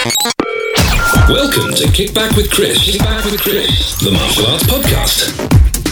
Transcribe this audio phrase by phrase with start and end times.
[0.00, 2.78] Welcome to Kickback with Chris.
[2.78, 5.89] Kickback with Chris, the martial arts podcast.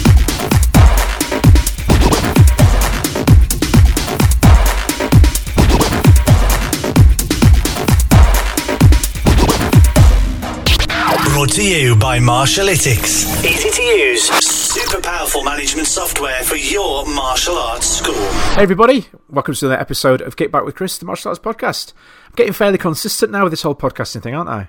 [11.38, 13.44] Brought to you by Martialytics.
[13.44, 18.28] Easy to use, super powerful management software for your martial arts school.
[18.56, 21.92] Hey everybody, welcome to another episode of Kickback with Chris, the martial arts podcast.
[22.26, 24.68] I'm getting fairly consistent now with this whole podcasting thing, aren't I?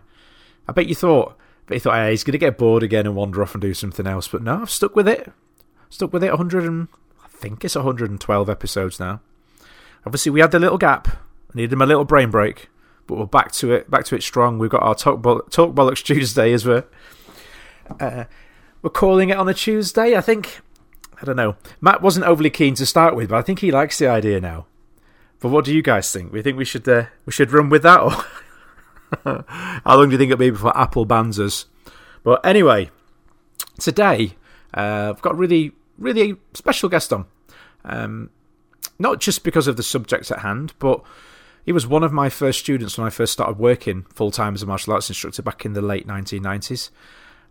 [0.68, 3.16] I bet you thought, but you thought, hey, he's going to get bored again and
[3.16, 4.28] wander off and do something else.
[4.28, 5.32] But no, I've stuck with it.
[5.90, 6.30] Stuck with it.
[6.30, 6.88] 100 and
[7.24, 9.22] I think it's 112 episodes now.
[10.06, 11.08] Obviously, we had the little gap.
[11.08, 12.70] I needed my little brain break,
[13.10, 13.90] but we're back to it.
[13.90, 14.60] Back to it strong.
[14.60, 16.86] We've got our talk, Boll- talk bollocks Tuesday as we're
[18.00, 18.26] uh,
[18.84, 20.16] we're calling it on a Tuesday.
[20.16, 20.62] I think
[21.20, 21.56] I don't know.
[21.82, 24.68] Matt wasn't overly keen to start with, but I think he likes the idea now.
[25.40, 26.32] But what do you guys think?
[26.32, 28.12] We think we should uh, we should run with that, or
[29.84, 31.66] how long do you think it'll be before Apple bans us?
[32.24, 32.92] But anyway,
[33.80, 34.36] today
[34.76, 37.26] uh, I've got a really really special guest on.
[37.84, 38.30] Um,
[39.00, 41.02] not just because of the subject at hand, but
[41.70, 44.64] he was one of my first students when I first started working full time as
[44.64, 46.90] a martial arts instructor back in the late 1990s.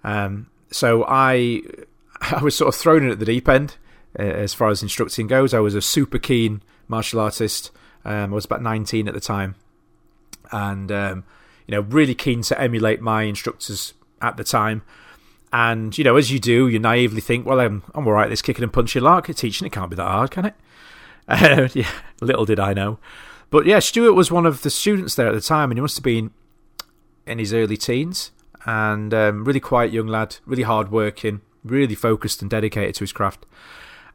[0.03, 1.63] Um, so I
[2.21, 3.77] I was sort of thrown in at the deep end
[4.19, 5.55] uh, as far as instructing goes.
[5.55, 7.71] I was a super keen martial artist.
[8.05, 9.55] Um, I was about 19 at the time,
[10.51, 11.25] and um,
[11.69, 14.83] you know really keen to emulate my instructors at the time.
[15.53, 18.29] And you know, as you do, you naively think, "Well, I'm I'm all right.
[18.29, 20.55] This kicking and punching lark, teaching it can't be that hard, can it?"
[21.29, 22.99] Uh, yeah, little did I know.
[23.51, 25.97] But yeah, Stuart was one of the students there at the time, and he must
[25.97, 26.31] have been
[27.27, 28.31] in his early teens,
[28.67, 33.13] and um, really quiet young lad, really hard working, really focused and dedicated to his
[33.13, 33.47] craft.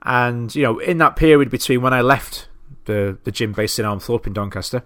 [0.03, 2.47] And you know, in that period between when I left
[2.85, 4.83] the the gym based in Armthorpe in Doncaster,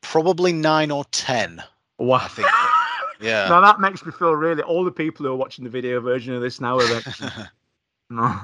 [0.00, 1.62] Probably nine or ten.
[1.98, 2.16] Wow.
[2.16, 2.48] I think.
[3.20, 3.48] Yeah.
[3.48, 4.62] Now that makes me feel really.
[4.62, 7.04] All the people who are watching the video version of this now are like,
[8.10, 8.36] no.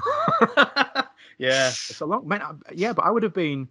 [1.37, 2.27] yeah, it's a long.
[2.27, 2.41] Man,
[2.73, 3.67] yeah, but I would have been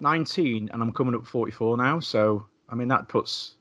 [0.00, 2.00] 19, and I'm coming up 44 now.
[2.00, 3.56] So I mean, that puts.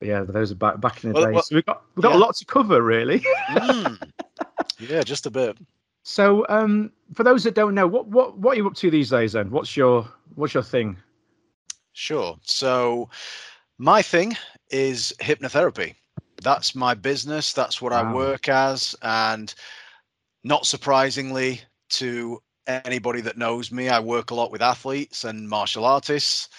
[0.00, 1.32] Yeah, those are back back in the Well, day.
[1.32, 3.20] well, so we've got we've got a lot to cover, really.
[3.50, 4.10] Mm.
[4.78, 5.56] Yeah, just a bit.
[6.02, 9.08] so, um, for those that don't know, what what what are you up to these
[9.08, 9.32] days?
[9.32, 10.98] Then, what's your what's your thing?
[11.94, 12.36] Sure.
[12.42, 13.08] So,
[13.78, 14.36] my thing
[14.70, 15.94] is hypnotherapy.
[16.42, 17.54] That's my business.
[17.54, 18.94] That's what I work as.
[19.00, 19.54] And
[20.44, 25.86] not surprisingly to anybody that knows me, I work a lot with athletes and martial
[25.86, 26.50] artists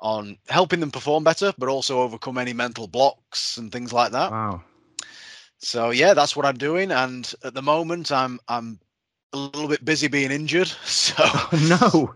[0.00, 4.32] on helping them perform better, but also overcome any mental blocks and things like that.
[4.32, 4.62] Wow.
[5.58, 6.90] So yeah, that's what I'm doing.
[6.90, 8.80] And at the moment, I'm I'm
[9.32, 10.68] a little bit busy being injured.
[10.84, 11.48] So Oh
[11.82, 12.14] no.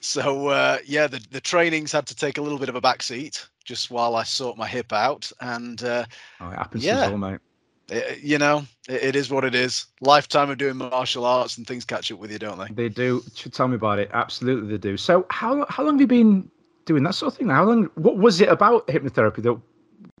[0.00, 3.48] so uh, yeah, the the trainings had to take a little bit of a backseat
[3.64, 5.30] just while I sort my hip out.
[5.40, 6.04] And uh,
[6.40, 7.10] Oh, it happens Yeah.
[7.10, 7.40] all, mate.
[7.90, 9.86] it, you know, it, it is what it is.
[10.00, 12.68] Lifetime of doing martial arts and things catch up with you, don't they?
[12.68, 13.22] They do.
[13.34, 14.10] Tell me about it.
[14.12, 14.96] Absolutely, they do.
[14.96, 16.50] So, how how long have you been
[16.84, 17.48] doing that sort of thing?
[17.48, 17.84] How long?
[17.94, 19.60] What was it about hypnotherapy that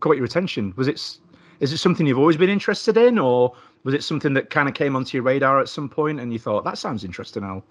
[0.00, 0.72] caught your attention?
[0.76, 1.18] Was it
[1.60, 4.74] is it something you've always been interested in, or was it something that kind of
[4.74, 7.44] came onto your radar at some point and you thought that sounds interesting?
[7.44, 7.64] I'll,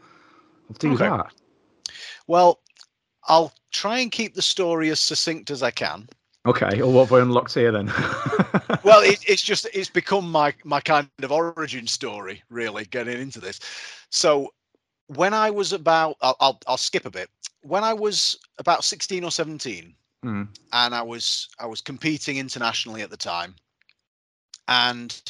[0.70, 1.08] I'll do Okay.
[1.08, 1.34] that.
[2.28, 2.60] Well,
[3.28, 6.08] I'll try and keep the story as succinct as I can.
[6.46, 6.82] Okay.
[6.82, 7.88] Or what have I unlocked here then?
[8.84, 13.40] well, it, it's just it's become my my kind of origin story, really, getting into
[13.40, 13.60] this.
[14.10, 14.54] So,
[15.08, 17.30] when I was about, I'll I'll, I'll skip a bit.
[17.62, 20.48] When I was about sixteen or seventeen, Mm.
[20.72, 23.56] and I was I was competing internationally at the time,
[24.70, 25.22] and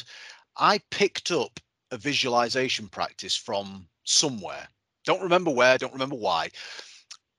[0.56, 1.58] I picked up
[1.90, 4.68] a visualization practice from somewhere.
[5.04, 6.50] Don't remember where, don't remember why,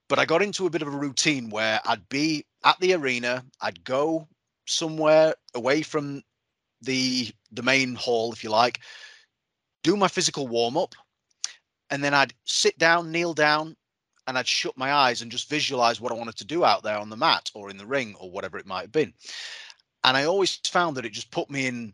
[0.09, 3.45] but I got into a bit of a routine where I'd be at the arena,
[3.61, 4.27] I'd go
[4.67, 6.23] somewhere away from
[6.81, 8.81] the the main hall, if you like,
[9.81, 10.93] do my physical warm up,
[11.95, 13.77] and then I'd sit down, kneel down,
[14.27, 16.97] and I'd shut my eyes and just visualize what I wanted to do out there
[16.97, 19.13] on the mat or in the ring or whatever it might have been.
[20.03, 21.93] And I always found that it just put me in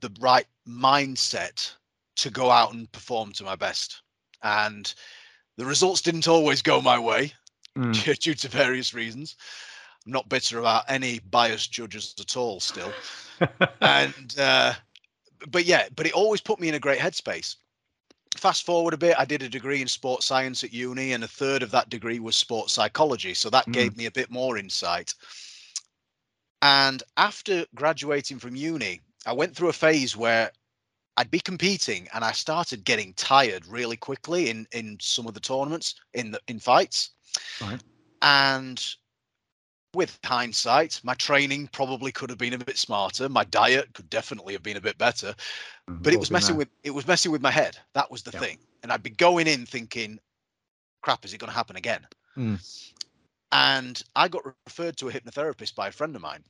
[0.00, 1.74] the right mindset
[2.16, 4.02] to go out and perform to my best.
[4.44, 4.94] And
[5.56, 7.32] the results didn't always go my way
[7.76, 8.18] Mm.
[8.20, 9.36] due to various reasons.
[10.04, 12.92] I'm not bitter about any biased judges at all still.
[13.80, 14.74] and uh,
[15.48, 17.56] but yeah, but it always put me in a great headspace.
[18.36, 21.28] Fast forward a bit, I did a degree in sports science at uni, and a
[21.28, 23.34] third of that degree was sports psychology.
[23.34, 23.72] So that Mm.
[23.72, 25.14] gave me a bit more insight.
[26.62, 30.52] And after graduating from uni, I went through a phase where
[31.16, 35.40] I'd be competing and I started getting tired really quickly in in some of the
[35.40, 37.10] tournaments in the in fights.
[37.60, 37.82] Right.
[38.22, 38.82] And
[39.94, 43.28] with hindsight, my training probably could have been a bit smarter.
[43.28, 45.34] My diet could definitely have been a bit better,
[45.86, 47.76] but it was messing with it was messing with my head.
[47.94, 48.40] That was the Yeah.
[48.40, 48.58] thing.
[48.82, 50.18] And I'd be going in thinking,
[51.02, 52.06] crap, is it going to happen again?
[52.36, 52.58] Mm.
[53.52, 56.42] And I got referred to a hypnotherapist by a friend of mine.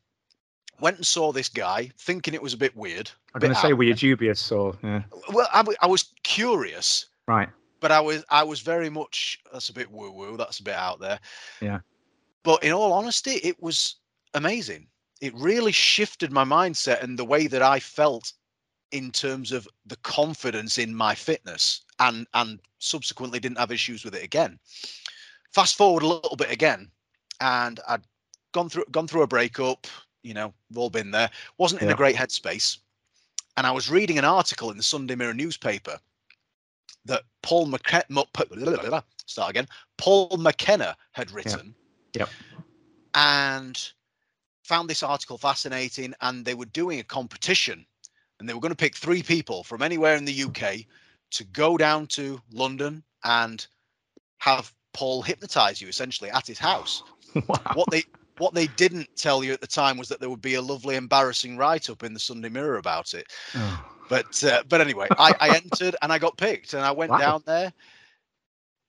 [0.80, 3.10] Went and saw this guy, thinking it was a bit weird.
[3.34, 5.02] I'm going to say, were you dubious or yeah?
[5.32, 7.48] Well, I, I was curious, Right.
[7.80, 10.36] but I was I was very much that's a bit woo woo.
[10.36, 11.18] That's a bit out there.
[11.60, 11.80] Yeah.
[12.44, 13.96] But in all honesty, it was
[14.34, 14.88] amazing.
[15.20, 18.32] It really shifted my mindset and the way that I felt
[18.90, 24.14] in terms of the confidence in my fitness, and and subsequently didn't have issues with
[24.14, 24.58] it again.
[25.52, 26.90] Fast forward a little bit again,
[27.40, 28.02] and I'd
[28.52, 29.86] gone through gone through a breakup.
[30.22, 31.30] You know, we've all been there.
[31.58, 31.94] Wasn't in Yeah.
[31.94, 32.78] a great headspace,
[33.56, 35.98] and I was reading an article in the Sunday Mirror newspaper
[37.04, 38.04] that Paul McKenna,
[39.26, 41.74] start again, Paul McKenna had written.
[42.14, 42.30] Yep.
[43.14, 43.92] And
[44.64, 47.86] found this article fascinating, and they were doing a competition,
[48.38, 50.86] and they were going to pick three people from anywhere in the UK
[51.32, 53.66] to go down to London and
[54.38, 57.02] have Paul hypnotize you essentially at his house.
[57.48, 57.58] wow.
[57.74, 58.04] What they
[58.38, 60.96] what they didn't tell you at the time was that there would be a lovely
[60.96, 63.26] embarrassing write up in the Sunday Mirror about it.
[63.56, 63.78] Oh.
[64.08, 67.18] But uh, but anyway, I, I entered and I got picked, and I went Wow.
[67.18, 67.72] down there.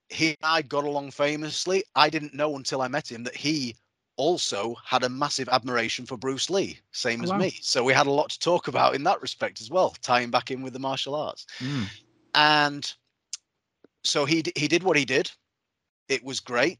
[0.09, 1.83] He and I got along famously.
[1.95, 3.75] I didn't know until I met him that he
[4.15, 7.33] also had a massive admiration for Bruce Lee, same Oh, as wow.
[7.33, 7.57] me.
[7.61, 10.51] So we had a lot to talk about in that respect as well, tying back
[10.51, 11.45] in with the martial arts.
[11.61, 11.89] Mm.
[12.35, 12.93] And
[14.03, 15.31] so he he did what he did.
[16.09, 16.79] It was great,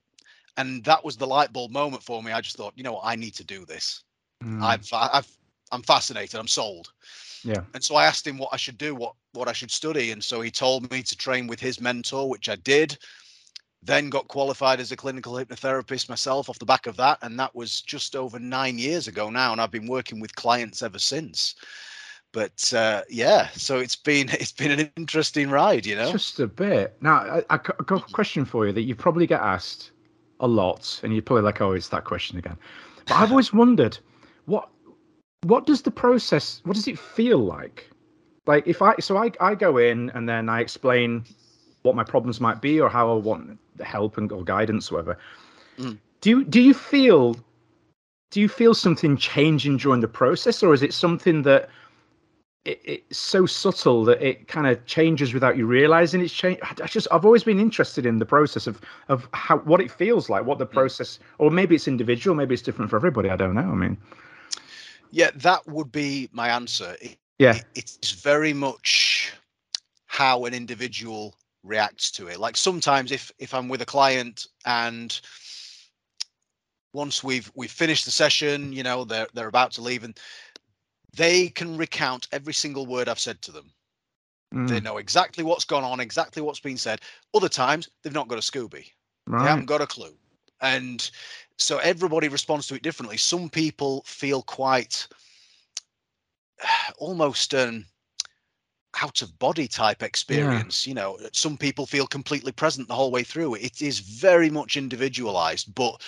[0.58, 2.32] and that was the light bulb moment for me.
[2.32, 4.04] I just thought, you know what, I need to do this.
[4.44, 4.62] Mm.
[4.62, 5.38] I've I've
[5.74, 6.40] I'm fascinated.
[6.40, 6.92] I'm sold.
[7.44, 7.62] Yeah.
[7.74, 10.24] And so I asked him what I should do, what what I should study, and
[10.24, 12.98] so he told me to train with his mentor, which I did.
[13.82, 17.54] Then got qualified as a clinical hypnotherapist myself off the back of that, and that
[17.54, 21.56] was just over nine years ago now, and I've been working with clients ever since.
[22.32, 26.12] But uh, yeah, so it's been it's been an interesting ride, you know.
[26.12, 26.96] Just a bit.
[27.02, 29.92] Now, I, I got I got a question for you that you probably get asked
[30.40, 32.58] a lot, and you're probably like, "Oh, it's that question again."
[33.06, 33.98] But I've always wondered,
[34.46, 34.70] what
[35.44, 36.62] what does the process?
[36.64, 37.90] What does it feel like?
[38.46, 41.24] Like if I so I I go in and then I explain
[41.84, 44.96] what my problems might be or how I want the help and or guidance, or
[44.96, 45.18] whatever.
[45.78, 45.98] Mm.
[46.22, 47.36] Do you do you feel
[48.32, 51.70] do you feel something changing during the process, or is it something that
[52.66, 56.62] it, it's so subtle that it kind of changes without you realizing it's changed.
[56.64, 60.30] I just I've always been interested in the process of of how what it feels
[60.30, 63.30] like, what the process, or maybe it's individual, maybe it's different for everybody.
[63.30, 63.62] I don't know.
[63.62, 63.98] I mean,
[65.14, 66.98] Yeah, that would be my answer.
[67.00, 69.32] It- yeah, it- it's very much
[70.08, 72.40] how an individual reacts to it.
[72.40, 75.22] Like sometimes if if i'm with a client and
[76.94, 80.20] once we've we've finished the session you know they're they're about to leave and
[81.16, 83.72] they can recount every single word i've said to them.
[84.68, 87.02] They Mm, know exactly what's gone on exactly what's been said.
[87.36, 88.92] Other times they've not got a scooby.
[89.38, 90.18] They haven't got a clue.
[90.62, 91.10] And
[91.58, 95.08] so everybody responds to it differently some people feel quite
[96.98, 97.86] almost an
[99.02, 103.24] out of body type experience you know some people feel completely present the whole way
[103.24, 106.00] through it is very much individualized but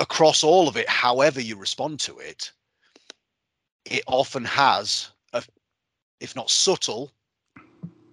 [0.00, 2.52] across all of it however you respond to it
[3.84, 5.42] it often has a
[6.20, 7.12] if not subtle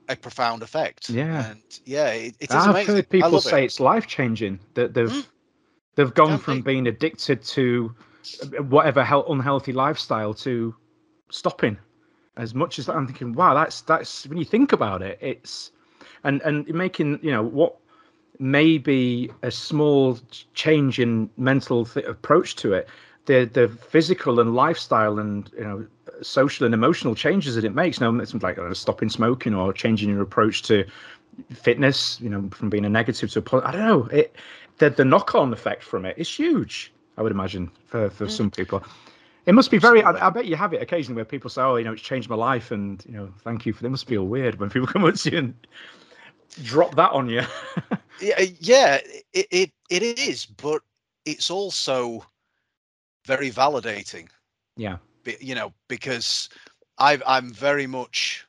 [0.10, 1.50] a profound effect Yeah.
[1.50, 3.66] and yeah it, it is I've amazing heard people say it.
[3.66, 4.60] it's life changing.
[4.76, 5.26] That they've Mm.
[5.96, 6.62] They've gone from they?
[6.62, 7.94] being addicted to
[8.68, 10.76] whatever hel- unhealthy lifestyle to
[11.30, 11.78] stopping.
[12.38, 15.72] As much as I'm thinking, wow, that's that's when you think about it, it's
[16.24, 17.78] and and making you know what
[18.40, 20.20] may be a small
[20.54, 22.90] change in mental th- approach to it,
[23.26, 25.88] the the physical and lifestyle and you know
[26.22, 28.00] social and emotional changes that it makes.
[28.00, 30.86] You know, it's like uh, stopping smoking or changing your approach to
[31.54, 32.20] fitness.
[32.22, 33.70] You know, from being a negative to a positive.
[33.70, 34.06] I don't know.
[34.08, 34.36] It
[34.78, 36.92] the the knock on effect from it is huge.
[37.18, 38.84] I would imagine for for some people.
[39.46, 40.02] It must be very.
[40.04, 42.30] I, I bet you have it occasionally where people say, "Oh, you know, it's changed
[42.30, 43.86] my life," and you know, thank you for.
[43.86, 45.68] It must feel weird when people come up to you and
[46.64, 47.42] drop that on you.
[48.22, 49.00] Yeah, yeah,
[49.34, 50.82] it, it it is, but
[51.26, 52.26] it's also
[53.26, 54.30] very validating.
[54.78, 54.98] yeah.
[55.24, 56.48] be- you know, because
[56.98, 58.48] I I'm very much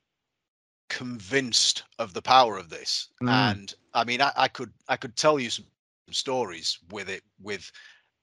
[0.88, 3.28] convinced of the power of this, Mm.
[3.52, 5.66] and I mean, I, I could I could tell you some
[6.14, 7.70] stories with it with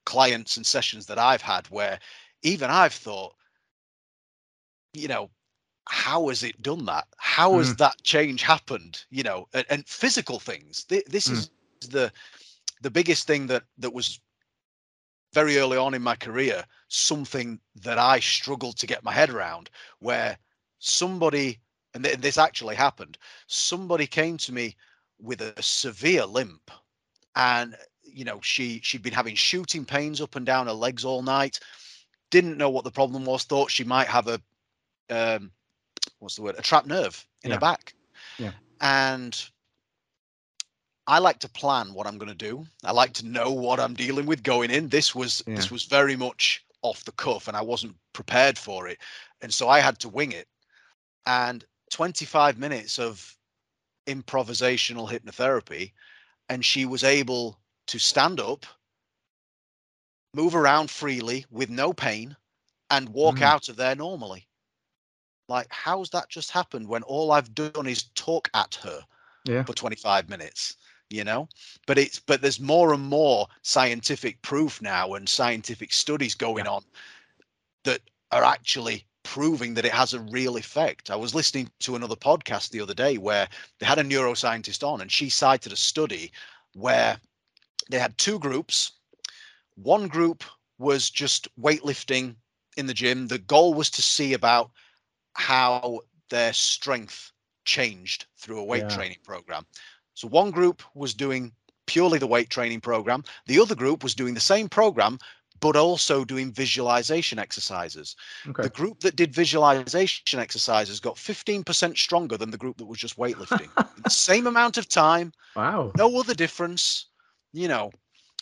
[0.06, 2.00] clients and sessions that I've had where
[2.44, 3.36] even I've thought,
[4.94, 5.30] you know,
[5.88, 7.08] how has it done that?
[7.18, 9.06] How has that change happened?
[9.10, 10.84] You know, and, and physical things.
[10.86, 11.34] Th- This Mm.
[11.34, 11.72] is the
[12.40, 14.20] the biggest thing that that was
[15.34, 19.70] very early on in my career something that I struggled to get my head around
[20.00, 20.38] where
[20.80, 21.60] somebody
[21.94, 24.76] and th- this actually happened somebody came to me
[25.20, 26.72] with a severe limp
[27.36, 31.22] and you know she she'd been having shooting pains up and down her legs all
[31.22, 31.60] night
[32.30, 34.40] didn't know what the problem was thought she might have a
[35.10, 35.52] um
[36.20, 37.56] what's the word a trapped nerve in Yeah.
[37.56, 37.94] her back
[38.38, 38.52] Yeah.
[38.82, 39.50] and
[41.08, 42.66] I like to plan what I'm going to do.
[42.84, 44.90] I like to know what I'm dealing with going in.
[44.90, 45.56] This was Yeah.
[45.56, 49.00] this was very much off the cuff, and I wasn't prepared for it,
[49.42, 50.48] and so I had to wing it.
[51.26, 53.38] And 25 minutes of
[54.08, 55.94] improvisational hypnotherapy,
[56.50, 58.66] and she was able to stand up,
[60.34, 62.38] move around freely with no pain,
[62.90, 63.44] and walk Mm.
[63.44, 64.48] out of there normally.
[65.48, 69.06] Like, how's that just happened when all I've done is talk at her?
[69.46, 69.66] Yeah.
[69.66, 70.78] for 25 minutes
[71.10, 71.48] you know
[71.88, 76.84] but it's but there's more and more scientific proof now and scientific studies going on
[77.84, 82.16] that are actually proving that it has a real effect i was listening to another
[82.16, 83.48] podcast the other day where
[83.80, 86.32] they had a neuroscientist on and she cited a study
[86.74, 87.20] where
[87.90, 88.92] they had two groups
[89.76, 90.44] one group
[90.78, 92.36] was just weightlifting
[92.78, 94.72] in the gym the goal was to see about
[95.34, 96.00] how
[96.30, 97.32] their strength
[97.66, 98.88] changed through a weight Yeah.
[98.88, 99.66] training program.
[100.14, 101.54] So one group was doing
[101.86, 105.20] purely the weight training program, the other group was doing the same program
[105.64, 108.18] but also doing visualization exercises.
[108.50, 108.64] Okay.
[108.64, 113.18] The group that did visualization exercises got 15% stronger than the group that was just
[113.18, 113.70] weightlifting.
[114.12, 115.94] Same amount of time, Wow.
[115.98, 117.06] no other difference,
[117.54, 117.92] you know.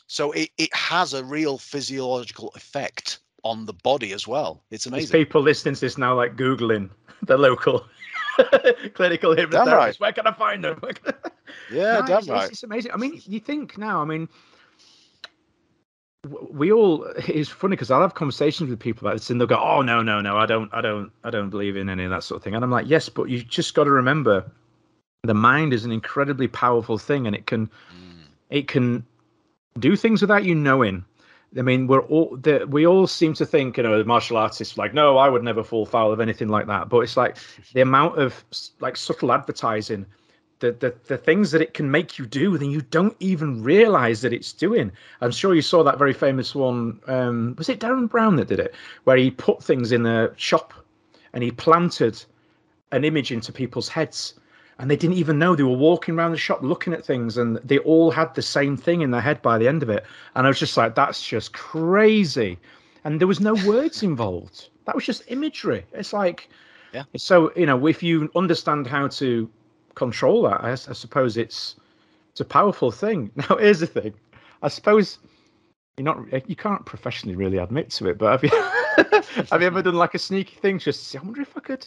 [0.07, 4.63] So it, it has a real physiological effect on the body as well.
[4.71, 5.11] It's There's amazing.
[5.13, 6.89] people listening to this now, like googling
[7.27, 7.85] the local
[8.95, 9.77] clinical hypnotherapist.
[9.77, 9.95] right.
[9.99, 10.77] Where can I find them?
[10.79, 11.29] Where can I-
[11.71, 12.43] Yeah, damn it's, right.
[12.45, 12.91] it's, it's amazing.
[12.93, 14.01] I mean, you think now.
[14.01, 14.27] I mean,
[16.27, 17.03] we all.
[17.27, 20.01] It's funny because I'll have conversations with people about this, and they'll go, "Oh no,
[20.01, 22.43] no, no, I don't, I don't, I don't believe in any of that sort of
[22.43, 24.45] thing." And I'm like, "Yes, but you just got to remember,
[25.23, 28.23] the mind is an incredibly powerful thing, and it can, Mm.
[28.49, 29.05] it can
[29.79, 31.05] do things without you knowing."
[31.57, 34.93] I mean, we're all the, we all seem to think, you know, martial artists like,
[34.93, 36.87] no, I would never fall foul of anything like that.
[36.87, 37.35] But it's like
[37.73, 38.41] the amount of
[38.79, 40.05] like subtle advertising,
[40.61, 44.21] the the the things that it can make you do, and you don't even realize
[44.21, 44.91] that it's doing.
[45.19, 47.01] I'm sure you saw that very famous one.
[47.07, 50.73] Um, was it Derren Brown that did it, where he put things in a shop,
[51.33, 52.23] and he planted
[52.91, 54.35] an image into people's heads
[54.81, 57.57] and they didn't even know they were walking around the shop looking at things and
[57.57, 60.03] they all had the same thing in their head by the end of it
[60.35, 62.57] and i was just like that's just crazy
[63.03, 66.49] and there was no words involved that was just imagery it's like
[66.93, 67.03] Yeah.
[67.15, 69.49] so you know if you understand how to
[69.95, 71.75] control that I suppose it's
[72.31, 74.13] it's a powerful thing now here's the thing
[74.61, 75.19] i suppose
[75.97, 78.49] you're not you can't professionally really admit to it but have you
[79.51, 81.85] have you ever done like a sneaky thing just say, i wonder if i could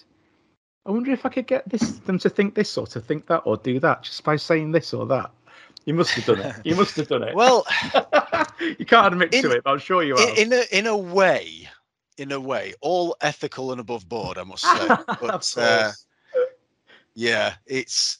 [0.87, 3.39] I wonder if I could get this them to think this or to think that
[3.47, 5.31] or do that just by saying this or that.
[5.87, 6.57] You must have done it.
[6.63, 7.35] You must have done it.
[7.35, 7.67] Well,
[8.61, 10.31] you can't admit to it, but I'm sure you are.
[10.33, 11.71] in, in a in a way,
[12.19, 14.89] in a way, all ethical and above board, I must say.
[14.89, 15.93] Of But uh.
[17.15, 18.19] Yeah, it's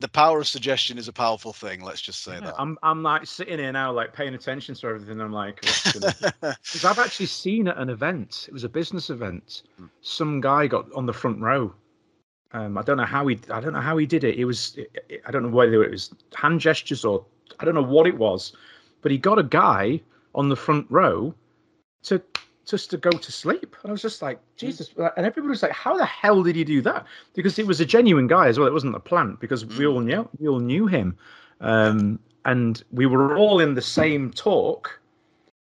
[0.00, 1.80] the power of suggestion is a powerful thing.
[1.82, 5.20] Let's just say Yeah, I'm I'm like sitting here now, like paying attention to everything.
[5.20, 6.40] I'm like, what's gonna- that.
[6.72, 8.44] 'Cause I've actually seen at an event.
[8.48, 9.62] It was a business event.
[9.78, 9.86] Hmm.
[10.02, 11.72] Some guy got on the front row.
[12.52, 13.38] Um, I don't know how he.
[13.50, 14.36] I don't know how he did it.
[14.38, 14.76] It was.
[15.26, 17.24] I don't know whether it was hand gestures or
[17.60, 18.52] I don't know what it was,
[19.00, 20.00] but he got a guy
[20.34, 21.34] on the front row
[22.04, 22.20] to
[22.66, 23.76] just to go to sleep.
[23.82, 24.90] And I was just like, Jesus.
[24.96, 27.06] And everybody was like, How the hell did he do that?
[27.34, 28.68] Because it was a genuine guy as well.
[28.68, 31.16] It wasn't a plant because we all knew we all knew him.
[31.60, 35.00] Um, and we were all in the same talk.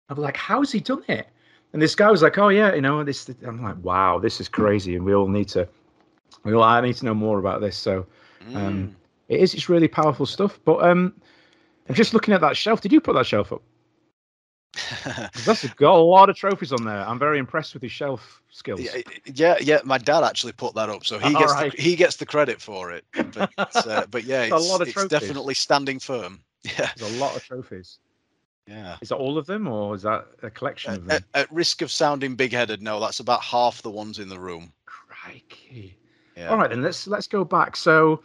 [0.09, 1.27] I was like, How's he done it?
[1.73, 4.49] And this guy was like, Oh yeah, you know, this I'm like, Wow, this is
[4.49, 4.95] crazy.
[4.95, 5.67] And we all need to
[6.43, 7.77] we all I need to know more about this.
[7.77, 8.05] So
[8.53, 8.95] um
[9.29, 10.59] it is it's really powerful stuff.
[10.65, 11.13] But um
[11.87, 12.81] I'm just looking at that shelf.
[12.81, 13.61] Did you put that shelf up?
[15.45, 17.01] That's got a lot of trophies on there.
[17.07, 18.79] I'm very impressed with his shelf skills.
[18.81, 19.79] Yeah, yeah, yeah.
[19.83, 21.75] My dad actually put that up, so he gets Alright.
[21.75, 23.03] the, he gets the credit for it.
[23.13, 23.51] But
[23.85, 25.09] uh, but yeah, It's a lot of it's trophies.
[25.19, 26.39] definitely standing firm.
[26.63, 27.97] Yeah, There's a lot of trophies.
[28.67, 28.97] yeah.
[29.01, 31.23] Is that all of them, or is that a collection At, of them?
[31.33, 34.71] at, at risk of sounding big-headed, no, that's about half the ones in the room.
[34.85, 35.97] Crikey!
[36.37, 36.49] Yeah.
[36.49, 37.75] All right, then let's let's go back.
[37.75, 38.21] So,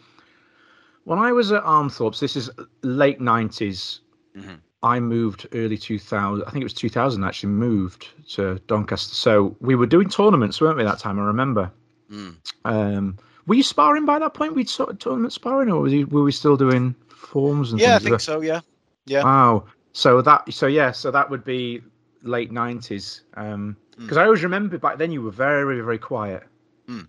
[1.04, 2.50] when I was at Armthorpe's, this is
[2.82, 4.00] late '90s.
[4.36, 4.60] Mhm.
[4.83, 6.45] I moved early 2000.
[6.47, 7.25] I think it was 2000.
[7.25, 9.14] Actually, moved to Doncaster.
[9.14, 10.85] So we were doing tournaments, weren't we?
[10.85, 11.71] That time, I remember.
[12.11, 12.37] Mm.
[12.64, 14.54] Um, were you sparring by that point?
[14.54, 17.99] We'd sort of tournament sparring, or he, were we still doing forms and Yeah, I
[17.99, 18.40] think so.
[18.40, 18.61] Yeah,
[19.06, 19.23] yeah.
[19.25, 19.64] Wow.
[19.92, 21.83] So that so yeah, so that would be
[22.23, 23.23] late nineties.
[23.35, 24.02] Um Hmm.
[24.02, 26.42] because I always remember back then you were very, very quiet.
[26.87, 27.09] Mm.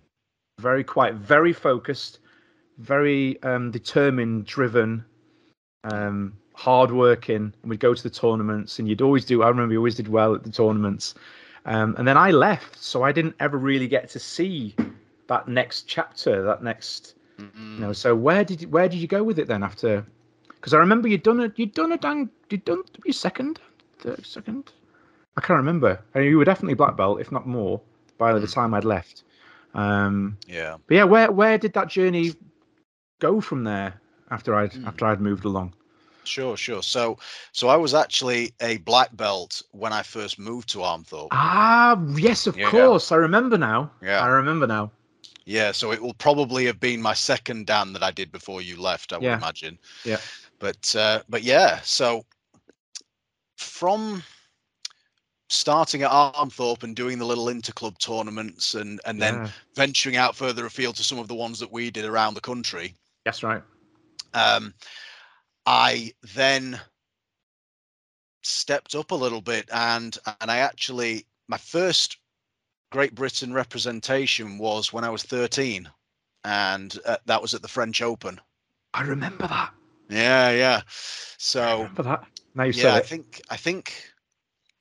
[0.59, 2.19] Very quiet, very focused,
[2.77, 5.03] very um determined, driven,
[5.83, 7.53] um, hardworking.
[7.61, 10.07] And we'd go to the tournaments and you'd always do I remember you always did
[10.07, 11.13] well at the tournaments.
[11.65, 14.75] Um and then I left, so I didn't ever really get to see
[15.27, 17.75] that next chapter, that next Mm.
[17.75, 20.03] you know, so where did you, where did you go with it then after?
[20.47, 23.59] Because I remember you'd done a you'd done a dang you'd done your second,
[23.99, 24.71] third, second.
[25.37, 25.99] I can't remember.
[26.15, 27.79] I mean, you were definitely black belt, if not more,
[28.17, 29.23] by the time I'd left.
[29.75, 30.77] Um, Yeah.
[30.87, 32.33] but yeah, where where did that journey
[33.19, 34.87] go from there after I'd Hmm.
[34.87, 35.73] after I'd moved along?
[36.27, 36.83] Sure, sure.
[36.83, 37.17] So,
[37.51, 41.29] so I was actually a black belt when I first moved to Armthorpe.
[41.31, 42.69] Ah, yes, of Yeah.
[42.69, 43.11] course.
[43.11, 43.91] I remember now.
[44.01, 44.21] Yeah.
[44.21, 44.91] I remember now.
[45.45, 48.79] Yeah, so it will probably have been my second Dan that I did before you
[48.79, 49.13] left.
[49.13, 49.79] I would imagine.
[50.03, 50.17] Yeah.
[50.59, 52.25] But uh, but yeah, so
[53.55, 54.23] from
[55.49, 60.65] starting at Armthorpe and doing the little interclub tournaments and and then venturing out further
[60.65, 62.93] afield to some of the ones that we did around the country.
[63.23, 63.61] That's right.
[64.33, 64.73] um,
[65.67, 66.79] I then
[68.41, 72.17] stepped up a little bit and and I actually my first
[72.89, 75.89] Great Britain representation was when I was 13
[76.45, 78.39] and uh, that was at the French Open.
[78.93, 79.73] I remember that.
[80.09, 80.81] Yeah, yeah.
[81.37, 82.23] So remember that.
[82.55, 83.05] Now you yeah, said I it.
[83.05, 83.93] think I think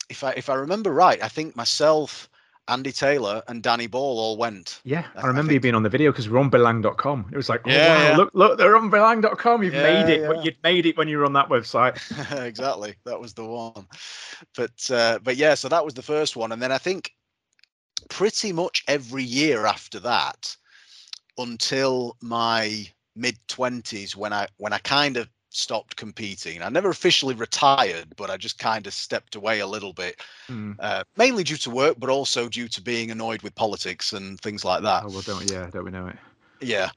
[0.08, 2.28] if I if I remember right, I think myself,
[2.68, 4.80] Andy Taylor and Danny Ball all went.
[4.84, 7.28] Yeah, I- I I remember you being on the video because we're on Belang.com.
[7.32, 8.16] It was like, oh Yeah, wow, yeah.
[8.16, 9.62] look, look, they're on Belang.com.
[9.62, 10.20] You've Yeah, made it.
[10.22, 10.28] yeah.
[10.28, 11.96] But you'd made it when you were on that website.
[12.46, 13.86] exactly that was the one
[14.56, 17.12] but uh, but yeah so that was the first one and then i think
[18.08, 20.56] pretty much every year after that
[21.38, 27.34] until my mid 20s when i when i kind of stopped competing i never officially
[27.34, 30.78] retired but i just kind of stepped away a little bit Hmm.
[30.78, 34.64] uh, mainly due to work but also due to being annoyed with politics and things
[34.64, 36.18] like that Oh well, don't yeah, don't we know it?
[36.60, 36.90] yeah,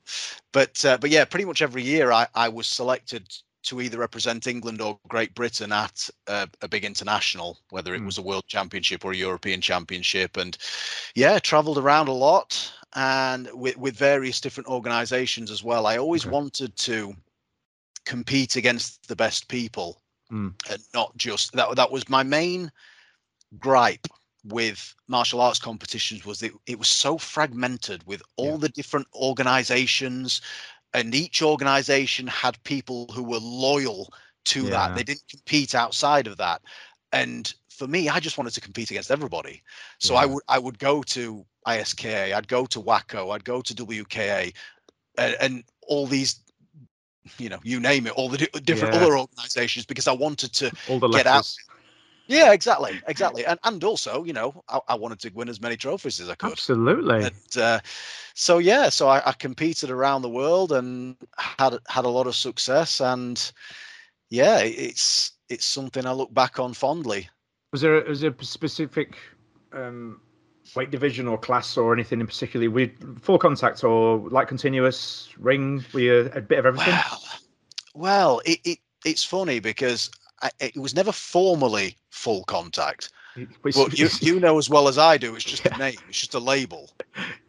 [0.53, 3.27] but uh, but yeah, pretty much every year I, I was selected
[3.63, 8.05] to either represent England or Great Britain at a, a big international, whether it Mm.
[8.05, 10.57] was a World Championship or a European Championship, and
[11.15, 15.87] yeah, travelled around a lot and with with various different organisations as well.
[15.87, 16.29] I always Okay.
[16.29, 17.15] wanted to
[18.09, 20.53] compete against the best people, Mm.
[20.69, 21.75] and not just that.
[21.75, 22.71] That was my main
[23.57, 24.07] gripe
[24.43, 28.57] with martial arts competitions was that it was so fragmented with all Yeah.
[28.65, 30.41] the different organizations
[30.93, 34.13] and each organization had people who were loyal
[34.45, 34.69] to Yeah.
[34.69, 36.61] that they didn't compete outside of that
[37.11, 39.61] and for me i just wanted to compete against everybody
[39.99, 43.73] so i would i would go to iska i'd go to WAKO i'd go to
[43.75, 44.53] wka
[45.17, 46.39] and, and all these
[47.37, 49.01] you know you name it all the different Yeah.
[49.01, 51.53] other organizations because i wanted to All the Get out.
[52.27, 55.75] yeah, exactly, exactly, and and also, you know, I, I wanted to win as many
[55.75, 56.51] trophies as I could.
[56.51, 57.23] Absolutely.
[57.23, 57.79] And uh,
[58.35, 62.35] so yeah, so I, I competed around the world and had had a lot of
[62.35, 63.51] success, and
[64.29, 67.27] yeah, it's it's something I look back on fondly.
[67.71, 69.17] Was there was there a specific
[69.73, 70.21] um,
[70.75, 72.69] weight division or class or anything in particular?
[72.69, 75.83] We full contact or light continuous ring?
[75.93, 76.93] Were you a bit of everything?
[76.93, 77.21] Well,
[77.93, 80.09] well, it, it it's funny because
[80.41, 83.09] I, it was never formally full contact.
[83.63, 85.75] But you you know as well as I do, it's just Yeah.
[85.75, 86.89] a name, it's just a label.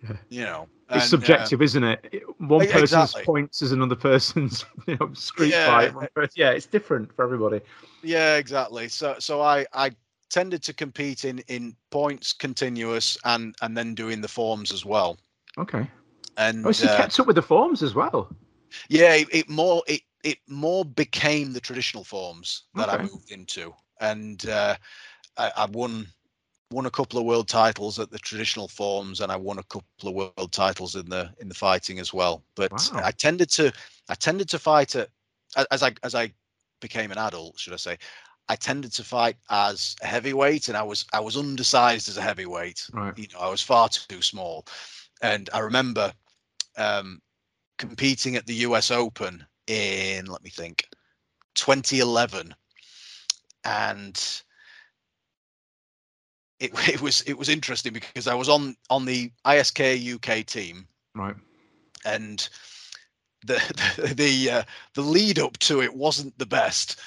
[0.03, 0.17] Yeah.
[0.29, 2.23] You know, And, uh, subjective, isn't it?
[2.39, 3.25] One person's exactly.
[3.25, 5.91] points is another person's you know, street Yeah.
[5.93, 6.31] fight.
[6.35, 7.61] Yeah, it's different for everybody.
[8.03, 8.89] Yeah, exactly.
[8.89, 9.91] So so I I
[10.31, 15.19] tended to compete in in points, continuous, and and then doing the forms as well.
[15.59, 15.87] Okay.
[16.37, 18.35] And Oh, so you uh, kept up with the forms as well.
[18.89, 23.75] yeah, it, it more it it more became the traditional forms that I moved into,
[24.01, 24.77] and uh,
[25.37, 26.07] I, I won
[26.73, 30.09] won a couple of world titles at the traditional forms, and I won a couple
[30.09, 32.43] of world titles in the in the fighting as well.
[32.55, 33.03] But Wow.
[33.05, 33.73] I tended to
[34.09, 35.09] I tended to fight at
[35.71, 36.33] as I as I
[36.81, 37.99] became an adult, should I say.
[38.51, 42.23] I tended to fight as a heavyweight, and I was I was undersized as a
[42.23, 42.91] heavyweight.
[42.93, 43.17] Right.
[43.17, 44.67] You know, I was far too small,
[45.23, 46.13] and I remember
[46.77, 47.23] um,
[47.79, 50.89] competing at the US Open in let me think
[51.55, 52.53] 2011
[53.65, 54.43] and
[56.59, 60.89] it, it was it was interesting because I was on on the ISK UK team
[61.15, 61.37] Right.
[62.05, 62.49] and
[63.47, 63.63] the
[63.97, 64.63] the the, uh,
[64.95, 66.99] the lead up to it wasn't the best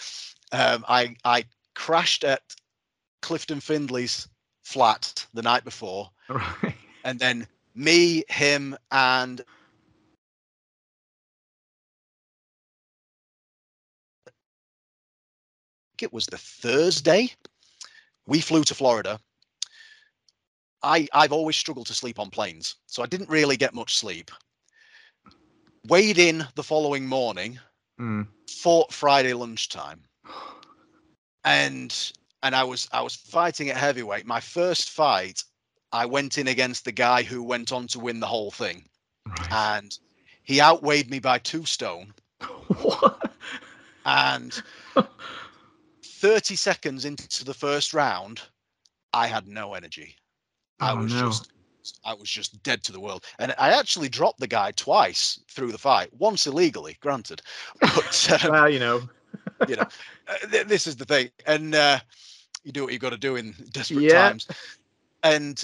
[0.53, 2.41] um, I I crashed at
[3.21, 4.27] Clifton Findley's
[4.63, 6.75] flat the night before Right.
[7.03, 9.43] and then me, him, and I
[15.91, 17.31] think it was the Thursday.
[18.25, 19.19] We flew to Florida.
[20.83, 24.31] I I've always struggled to sleep on planes, so I didn't really get much sleep.
[25.87, 27.59] Weighed in the following morning,
[27.99, 28.27] Mm.
[28.49, 30.05] fought Friday lunchtime,
[31.45, 32.11] and
[32.43, 34.25] and I was I was fighting at heavyweight.
[34.25, 35.43] My first fight,
[35.91, 38.85] I went in against the guy who went on to win the whole thing,
[39.27, 39.47] Right.
[39.51, 39.97] and
[40.43, 42.13] he outweighed me by two stone.
[42.81, 43.31] what?
[44.05, 44.61] And
[46.03, 48.41] 30 seconds into the first round,
[49.13, 50.15] I had no energy.
[50.79, 51.27] I Oh, was no.
[51.27, 51.51] just
[52.05, 53.25] I was just dead to the world.
[53.39, 56.13] And I actually dropped the guy twice through the fight.
[56.13, 57.41] Once illegally, granted.
[57.81, 59.01] But um, Well, you know.
[59.67, 59.85] You know,
[60.27, 61.29] uh, th- this is the thing.
[61.45, 61.99] And uh,
[62.63, 64.09] you do what you got to do in desperate Yeah.
[64.09, 64.47] times.
[65.23, 65.63] And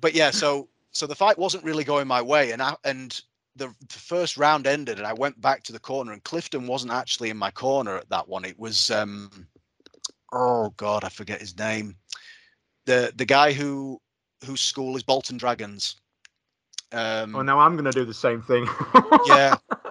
[0.00, 3.20] but yeah, so so the fight wasn't really going my way, and I and
[3.56, 6.92] the, the first round ended, and I went back to the corner, and Clifton wasn't
[6.92, 8.44] actually in my corner at that one.
[8.44, 9.46] It was um,
[10.32, 11.96] oh god, I forget his name.
[12.86, 14.00] The the guy who
[14.46, 15.96] whose school is Bolton Dragons.
[16.92, 18.66] Um, Oh, now I'm going to do the same thing.
[19.24, 19.56] yeah,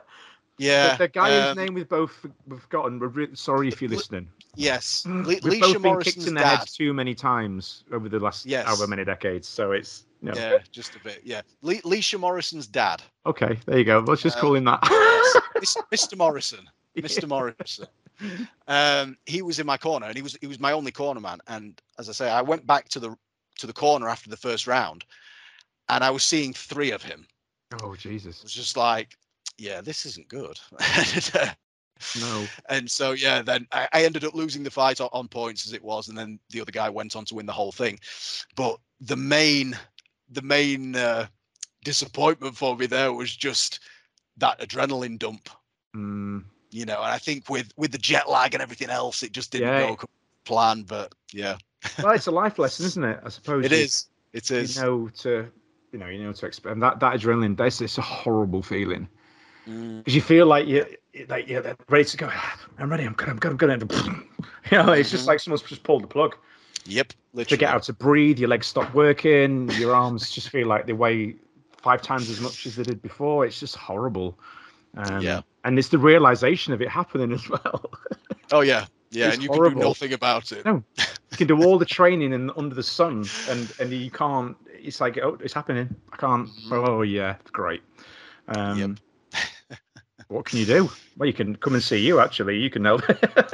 [0.60, 0.92] yeah.
[0.92, 3.00] The, the guy whose um, name we've both we've forgotten.
[3.00, 4.30] We're sorry if you're Li- listening.
[4.56, 6.60] Yes, We've Le- both Leisha been kicked in the dad.
[6.60, 8.66] head too many times over the last Yes.
[8.68, 9.48] however many decades.
[9.48, 11.22] So it's know, Yeah, just a bit.
[11.24, 13.58] Yeah, Le- Leisha Morrison's dad, okay.
[13.66, 14.00] There you go.
[14.00, 14.82] Let's just Uh, call him that.
[15.58, 16.18] Mr.
[16.18, 16.70] Morrison.
[16.98, 17.28] Mr.
[17.28, 17.88] Morrison.
[18.68, 21.40] Um, he was in my corner, and he was he was my only corner man.
[21.48, 23.16] And as I say, I went back to the
[23.60, 25.06] to the corner after the first round,
[25.88, 27.26] and I was seeing three of him.
[27.82, 28.40] oh Jesus!
[28.40, 29.16] It was just like,
[29.60, 30.60] yeah, this isn't good.
[32.16, 32.50] No.
[32.70, 35.74] and so yeah, then I, I ended up losing the fight on, on points as
[35.74, 38.00] it was, and then the other guy went on to win the whole thing.
[38.56, 39.78] But the main
[40.30, 41.28] the main uh,
[41.84, 43.80] disappointment for me there was just
[44.38, 45.50] that adrenaline dump
[45.96, 49.32] Mm, you know and i think with with the jet lag and everything else it
[49.32, 49.96] just didn't Yeah.
[49.96, 49.98] go
[50.46, 51.58] plan but yeah
[52.04, 53.20] well, it's a life lesson, isn't it?
[53.26, 55.52] I suppose it you- is it is You know to
[55.92, 57.58] you know you know to expect and that that adrenaline.
[57.58, 59.08] That's it's a horrible feeling
[59.98, 60.86] because you feel like you
[61.28, 62.30] like you're ready to go.
[62.78, 63.04] I'm ready.
[63.04, 63.30] I'm good.
[63.30, 63.52] I'm good.
[63.52, 63.92] I'm good.
[64.72, 65.28] You know, it's just Mhm.
[65.30, 66.36] like someone's just pulled the plug.
[66.86, 70.86] yep literally get out to breathe, your legs stop working, your arms just feel like
[70.86, 71.36] they weigh
[71.78, 73.46] five times as much as they did before.
[73.46, 74.38] It's just horrible.
[74.96, 75.42] Um, Yeah.
[75.64, 77.90] And it's the realization of it happening as well.
[78.52, 80.84] oh yeah yeah It's and you can do nothing about it No.
[81.32, 84.56] you can do all the training and under the sun, and and you can't.
[84.72, 85.90] It's like oh, it's happening.
[86.14, 86.48] I can't.
[86.48, 86.88] Mhm.
[86.88, 87.82] Oh yeah, great.
[88.50, 88.98] Um,
[90.30, 90.90] what can you do?
[91.18, 92.20] Well, you can come and see you.
[92.20, 93.00] Actually, you can know.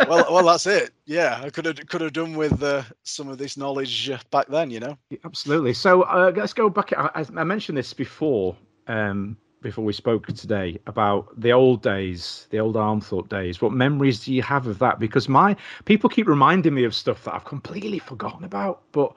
[0.06, 3.38] well well that's it yeah i could have could have done with uh, some of
[3.38, 5.74] this knowledge uh, back then you know Yeah, Absolutely.
[5.74, 6.94] So uh, let's go back.
[6.94, 8.56] I, I mentioned this before,
[8.88, 13.62] um, before we spoke today about the old days, the old Armthorpe days.
[13.62, 15.00] What memories do you have of that?
[15.00, 18.82] Because my people keep reminding me of stuff that I've completely forgotten about.
[18.92, 19.14] But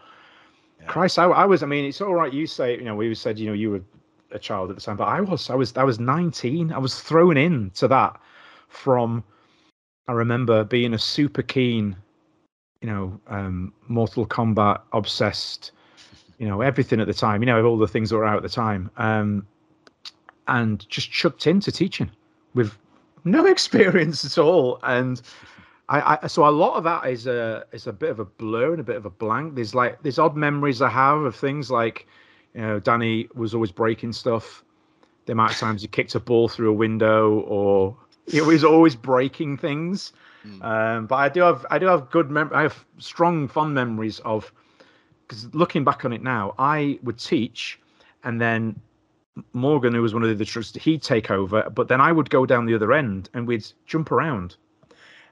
[0.80, 0.86] Yeah.
[0.86, 1.62] Christ, I, I was.
[1.62, 2.32] I mean, it's all right.
[2.32, 3.82] You say, you know, we said, you know, you were
[4.32, 5.50] a child at the time, but I was.
[5.50, 5.76] I was.
[5.76, 6.72] I was 19.
[6.72, 8.20] I was thrown in to that
[8.68, 9.24] from.
[10.06, 11.94] I remember being a super keen,
[12.80, 15.72] you know, um, Mortal Kombat obsessed
[16.38, 18.42] you know everything at the time you know all the things that were out at
[18.42, 19.46] the time um
[20.46, 22.10] and just chucked into teaching
[22.54, 22.72] with
[23.24, 25.20] no experience at all and
[25.90, 28.72] I, I so a lot of that is a is a bit of a blur
[28.72, 31.70] and a bit of a blank there's like there's odd memories i have of things
[31.70, 32.06] like
[32.54, 34.64] you know danny was always breaking stuff
[35.28, 37.94] the amount of times he kicked a ball through a window, or
[38.26, 40.14] he was always breaking things.
[40.44, 40.64] Mm.
[40.64, 44.20] Um, but I do have I do have good mem- I have strong fond memories
[44.20, 44.50] of
[45.26, 47.78] because looking back on it now, I would teach,
[48.24, 48.80] and then
[49.52, 52.46] Morgan, who was one of the instructors, he'd take over, but then I would go
[52.46, 54.56] down the other end and we'd jump around.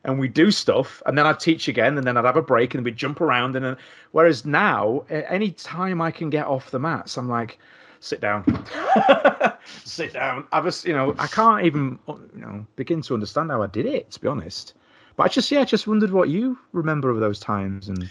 [0.06, 2.74] And we'd do stuff, and then I'd teach again, and then I'd have a break,
[2.74, 3.56] and we'd jump around.
[3.56, 3.76] And then,
[4.12, 7.58] whereas now, any time I can get off the mats, I'm like,
[8.00, 8.44] sit down,
[9.84, 10.46] sit down.
[10.52, 13.84] I was, you know, I can't even, you know, begin to understand how I did
[13.84, 14.74] it, to be honest.
[15.16, 18.08] But I just, yeah, I just wondered what you remember of those times, and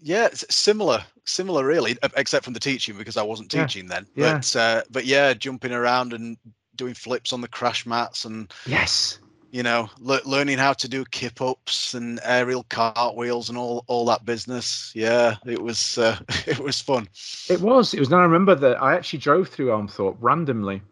[0.00, 4.06] Yeah, it's similar, similar really, except from the teaching because I wasn't Yeah, teaching then.
[4.14, 4.42] yeah.
[4.54, 6.36] Uh, but yeah, jumping around and
[6.76, 9.20] doing flips on the crash mats and yes,
[9.54, 14.04] you know le- learning how to do kip ups and aerial cartwheels and all all
[14.06, 14.90] that business.
[14.96, 17.08] Yeah, it was uh, it was fun.
[17.48, 17.94] It was.
[17.94, 18.10] It was.
[18.10, 20.82] Now I remember that I actually drove through Armthorpe randomly.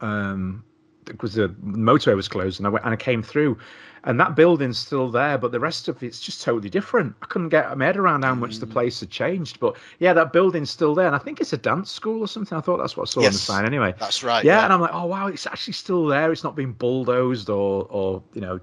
[0.00, 0.64] Um,
[1.04, 3.58] because the motorway was closed, and I went and I came through,
[4.04, 7.14] and that building's still there, but the rest of it's just totally different.
[7.22, 8.70] I couldn't get my head around how much the Mm.
[8.72, 11.90] place had changed, but yeah, that building's still there, and I think it's a dance
[11.90, 12.56] school or something.
[12.56, 13.94] I thought that's what I saw on the sign anyway.
[13.98, 14.44] That's right.
[14.44, 16.32] yeah, and I'm like, oh wow, it's actually still there.
[16.32, 18.54] It's not been bulldozed or or you know,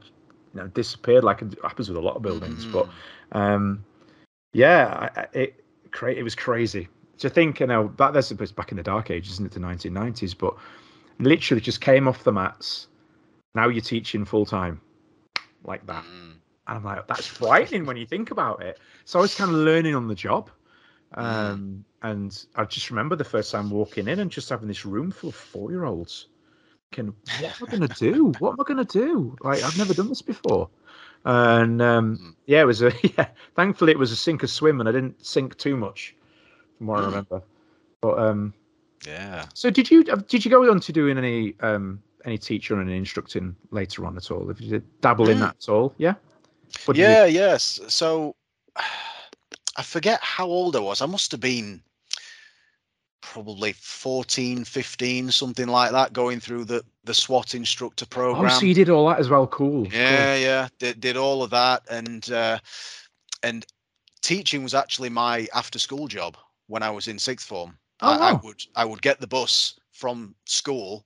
[0.53, 2.65] you know, disappeared like it happens with a lot of buildings.
[2.65, 3.37] But Mhm.
[3.37, 3.85] um,
[4.53, 5.63] yeah, I, I- it
[6.17, 6.87] it was crazy
[7.19, 7.59] to think.
[7.59, 9.51] You know, that that's back in the dark ages, isn't it?
[9.53, 10.55] The 1990s, but
[11.21, 12.87] literally just came off the mats.
[13.55, 14.81] Now you're teaching full time,
[15.63, 16.03] like that.
[16.03, 16.35] Mm.
[16.67, 18.79] And I'm like, that's frightening when you think about it.
[19.05, 20.49] So I was kind of learning on the job.
[21.15, 25.11] Um, and I just remember the first time walking in and just having this room
[25.11, 26.27] full of four year olds.
[26.91, 28.35] Can what am I gonna do?
[28.39, 29.35] What am I gonna do?
[29.41, 30.69] Like I've never done this before.
[31.25, 32.35] And um, Mm.
[32.45, 33.27] yeah, it was a yeah.
[33.55, 36.15] Thankfully, it was a sink or swim, and I didn't sink too much,
[36.77, 37.05] from what I Mm.
[37.07, 37.41] remember.
[38.01, 38.53] But um,
[39.05, 39.45] Yeah.
[39.53, 43.55] so did you did you go on to doing any um any teaching and instructing
[43.71, 44.49] later on at all?
[44.51, 45.41] If you did dabble in Mm.
[45.41, 46.13] that at all, yeah.
[46.85, 47.79] What did you- Yeah, yes.
[47.87, 48.35] So
[49.77, 51.01] I forget how old I was.
[51.01, 51.81] I must have been
[53.21, 58.45] probably 14, 15, something like that, going through the, the SWAT instructor program.
[58.45, 59.47] Oh, so you did all that as well.
[59.47, 59.85] Cool.
[59.85, 59.93] cool.
[59.93, 60.67] yeah, yeah.
[60.79, 61.83] Did, did all of that.
[61.89, 62.59] And uh,
[63.43, 63.65] and
[64.21, 66.35] teaching was actually my after school job
[66.67, 67.77] when I was in sixth form.
[68.01, 71.05] Oh, I, I would I would get the bus from school,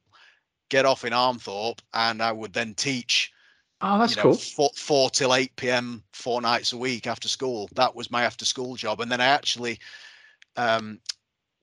[0.70, 3.32] get off in Armthorpe, and I would then teach
[3.82, 4.36] Oh, that's you know, cool.
[4.36, 6.04] Four, four till eight p.m.
[6.14, 7.70] four nights a week after school.
[7.76, 9.80] That was my after school job, and then I actually,
[10.56, 11.00] um,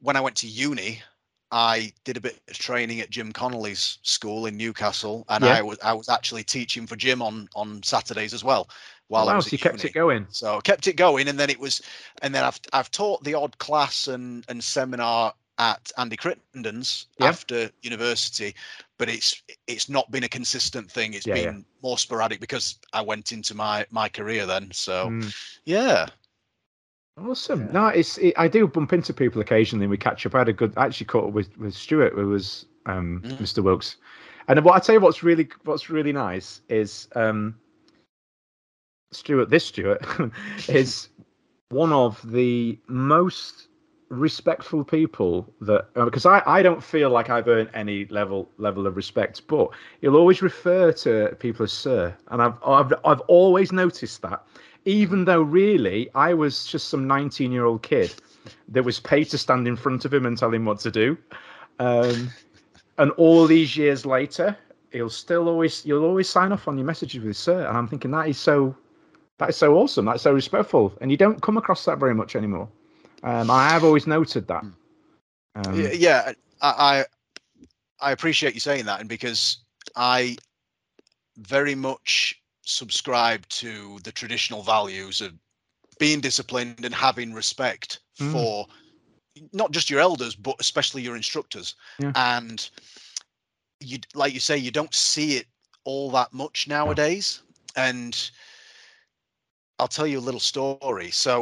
[0.00, 1.02] when I went to uni,
[1.50, 5.54] I did a bit of training at Jim Connolly's school in Newcastle, and Yeah.
[5.54, 8.68] I was I was actually teaching for Jim on on Saturdays as well.
[9.12, 9.90] While I wow, was so you kept uni.
[9.90, 10.26] it going.
[10.30, 11.82] So I kept it going, and then it was,
[12.22, 17.28] and then I've I've taught the odd class and and seminar at Andy Crittenden's Yeah.
[17.28, 18.54] after university,
[18.96, 21.12] but it's it's not been a consistent thing.
[21.12, 21.50] It's Yeah, yeah.
[21.50, 24.70] been more sporadic because I went into my my career then.
[24.72, 25.34] So Mm.
[25.66, 26.08] yeah,
[27.18, 27.66] Awesome.
[27.66, 27.72] Yeah.
[27.72, 29.84] No, it's it, I do bump into people occasionally.
[29.84, 30.34] and We catch up.
[30.34, 33.38] I had a good I actually caught up with with Stuart, who was um, Mm.
[33.38, 33.62] Mr.
[33.62, 33.96] Wilkes.
[34.48, 37.54] And what I tell you, what's really what's really nice is um,
[39.14, 39.50] Stuart.
[39.50, 40.04] This Stuart
[40.68, 41.08] is
[41.70, 43.68] one of the most
[44.12, 48.94] respectful people that because I, I don't feel like I've earned any level level of
[48.94, 49.70] respect, but
[50.02, 54.44] he'll always refer to people as sir, and I've I've I've always noticed that,
[54.84, 58.14] even though really I was just some nineteen year old kid
[58.68, 61.16] that was paid to stand in front of him and tell him what to do,
[61.78, 62.30] um,
[62.98, 64.56] and all these years later,
[64.90, 68.10] he'll still always you'll always sign off on your messages with sir, and I'm thinking
[68.10, 68.76] that is so
[69.42, 72.36] that is so awesome, that's so respectful, and you don't come across that very much
[72.36, 72.68] anymore.
[73.24, 74.64] Um, I have always noted that.
[75.56, 76.32] Um, yeah, yeah.
[76.60, 77.04] I,
[78.00, 79.58] I I appreciate you saying that, and because
[79.96, 80.36] I
[81.38, 85.32] very much subscribe to the traditional values of
[85.98, 88.30] being disciplined and having respect Mm.
[88.30, 88.66] for
[89.52, 91.74] not just your elders, but especially your instructors.
[91.98, 92.12] Yeah.
[92.14, 92.68] And
[93.80, 95.46] you, like you say, you don't see it
[95.84, 97.42] all that much nowadays.
[97.74, 98.30] And
[99.78, 100.94] I'll tell you a little story.
[100.94, 101.38] So,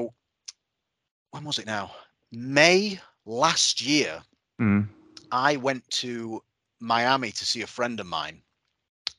[1.18, 1.90] when was it now?
[2.30, 4.22] May last year,
[4.60, 4.88] mm,
[5.30, 6.42] I went to
[6.80, 8.42] Miami to see a friend of mine,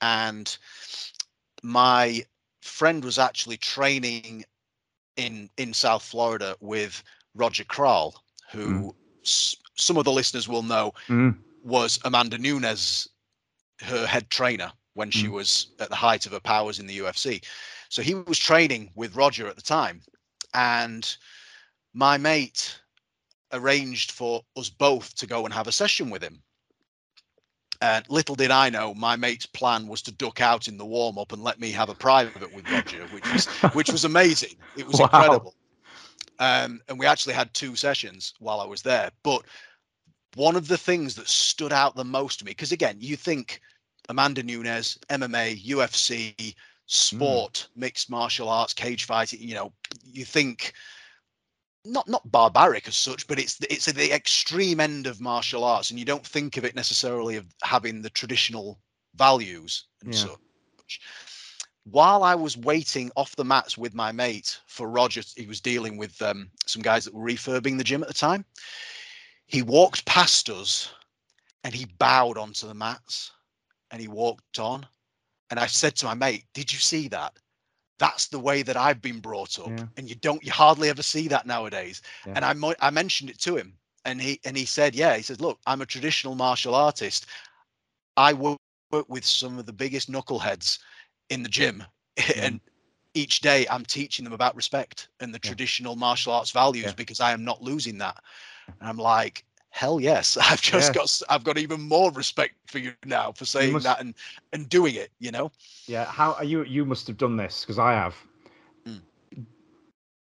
[0.02, 0.58] and
[1.63, 2.24] my
[2.62, 4.45] friend was actually training
[5.15, 8.13] in in South Florida with Roger Kral,
[8.52, 13.08] who s- some of the listeners will know mm, was Amanda Nunes,
[13.82, 15.32] her head trainer when she Mm.
[15.32, 17.41] was at the height of her powers in the UFC.
[17.91, 20.01] So he was training with Roger at the time,
[20.54, 21.17] and
[21.93, 22.80] my mate
[23.51, 26.41] arranged for us both to go and have a session with him.
[27.82, 31.17] And little did I know, my mate's plan was to duck out in the warm
[31.17, 34.56] up and let me have a private with Roger, which was which was amazing.
[34.73, 35.08] It was Wow.
[35.08, 35.56] incredible.
[36.39, 39.12] Um, and we actually had two sessions while I was there.
[39.21, 39.43] But
[40.36, 43.60] one of the things that stood out the most to me, because again, you think
[44.08, 46.56] Amanda Nunes, MMA, UFC,
[46.91, 49.71] sport, mixed martial arts, cage fighting, you know,
[50.04, 50.73] you think
[51.86, 55.89] not not barbaric as such, but it's it's at the extreme end of martial arts,
[55.89, 58.80] and you don't think of it necessarily of having the traditional
[59.15, 60.21] values and Yeah.
[60.21, 61.01] such.
[61.86, 65.97] While I was waiting off the mats with my mate for Roger, he was dealing
[65.97, 68.45] with um, some guys that were refurbing the gym at the time.
[69.47, 70.93] He walked past us,
[71.63, 73.32] and he bowed onto the mats,
[73.89, 74.86] and he walked on.
[75.52, 77.38] And I said to my mate, "Did you see that?"
[78.00, 79.86] That's the way that I've been brought up, Yeah.
[79.98, 82.02] and you don't, you hardly ever see that nowadays.
[82.26, 82.34] Yeah.
[82.36, 85.22] And I, mo- I mentioned it to him, and he, and he said, "Yeah." He
[85.22, 87.28] said, "Look, I'm a traditional martial artist.
[88.18, 88.58] I work
[89.08, 90.80] with some of the biggest knuckleheads
[91.30, 91.84] in the gym,
[92.38, 92.60] and
[93.14, 95.50] each day I'm teaching them about respect and the Yeah.
[95.50, 96.94] traditional martial arts values Yeah.
[96.94, 98.24] because I am not losing that."
[98.80, 100.38] And I'm like, "Hell yes!
[100.42, 100.94] I've just Yeah.
[100.94, 104.14] got i've got even more respect for you now for saying must- that and
[104.54, 105.52] and doing it." You know.
[105.88, 106.64] Yeah, how are you?
[106.64, 108.16] You must have done this because I have.
[108.86, 109.02] Mm.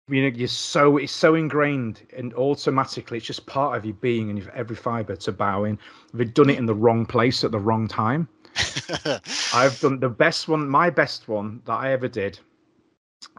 [0.09, 4.29] You know, you're so it's so ingrained and automatically it's just part of your being
[4.29, 5.77] and your every fiber to bow in.
[6.13, 8.27] We've done it in the wrong place at the wrong time.
[9.53, 10.67] I've done the best one.
[10.67, 12.39] My best one that I ever did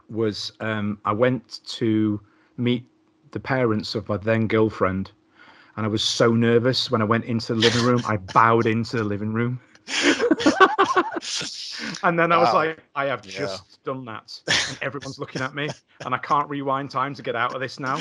[0.09, 2.19] was um, I went to
[2.57, 2.85] meet
[3.31, 5.11] the parents of my then girlfriend,
[5.75, 8.03] and I was so nervous when I went into the living room.
[8.05, 9.59] I bowed into the living room.
[12.03, 13.39] And then I was like, I have Yeah.
[13.39, 14.39] just done that.
[14.67, 15.73] And everyone's looking at me,
[16.05, 17.97] and I can't rewind time to get out of this now.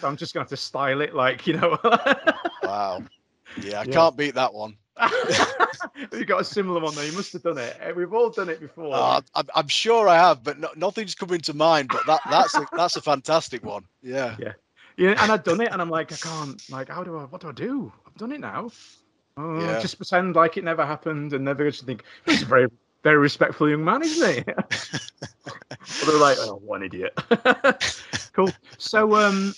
[0.00, 1.78] So I'm just going to have to style it like, you know.
[2.62, 3.02] wow.
[3.56, 3.92] Yeah, I Yeah.
[3.92, 4.76] can't beat that one.
[6.12, 7.02] you got a similar one, though.
[7.02, 7.76] You must have done it.
[7.80, 8.94] Eh, We've all done it before.
[8.94, 11.90] Uh, I'm, I'm sure I have, but no, nothing's coming to mind.
[11.90, 13.84] But that that's a, that's a fantastic one.
[14.02, 14.36] Yeah.
[14.38, 14.52] yeah,
[14.98, 16.70] and I've done it, and I'm like, I can't.
[16.70, 17.24] Like, how do I?
[17.24, 17.92] What do I do?
[18.06, 18.70] I've done it now.
[19.36, 19.78] Oh, Yeah.
[19.80, 22.68] Just pretend like it never happened, and never just think he's a very,
[23.02, 24.40] very respectful young man, isn't he?
[24.42, 24.70] but
[26.06, 27.18] they're like, oh, one idiot.
[28.32, 28.50] cool.
[28.78, 29.54] So, um,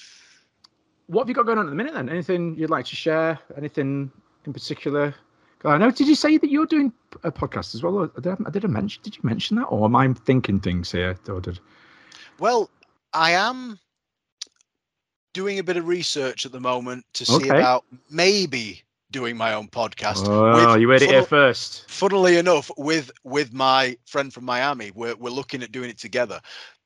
[1.06, 2.08] what have you got going on at the minute then?
[2.08, 3.38] Anything you'd like to share?
[3.56, 4.10] Anything
[4.44, 5.14] in particular?
[5.64, 5.90] I know.
[5.90, 6.92] Did you say that you're doing
[7.24, 8.06] a podcast as well?
[8.06, 9.02] Did I, did I mention?
[9.02, 11.18] Did you mention that, or am I thinking things here?
[11.28, 11.58] Or did,
[12.38, 12.70] Well,
[13.12, 13.78] I am
[15.38, 17.60] doing a bit of research at the moment to see Okay.
[17.60, 20.26] about maybe doing my own podcast.
[20.28, 21.84] oh, with you heard it here first.
[21.88, 26.40] funnily enough, with with my friend from Miami, we're we're looking at doing it together.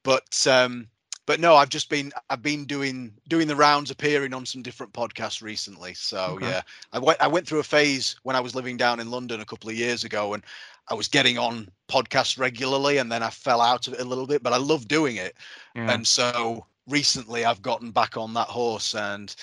[0.04, 0.88] But um,
[1.26, 4.92] but no, I've just been I've been doing doing the rounds, appearing on some different
[4.92, 5.94] podcasts recently.
[5.94, 6.46] So Okay.
[6.46, 6.60] yeah,
[6.92, 9.46] I went I went through a phase when I was living down in London a
[9.46, 10.44] couple of years ago, and
[10.90, 14.26] I was getting on podcasts regularly, and then I fell out of it a little
[14.26, 14.42] bit.
[14.42, 15.34] But I love doing it,
[15.74, 15.94] Yeah.
[15.94, 19.34] and so recently I've gotten back on that horse, and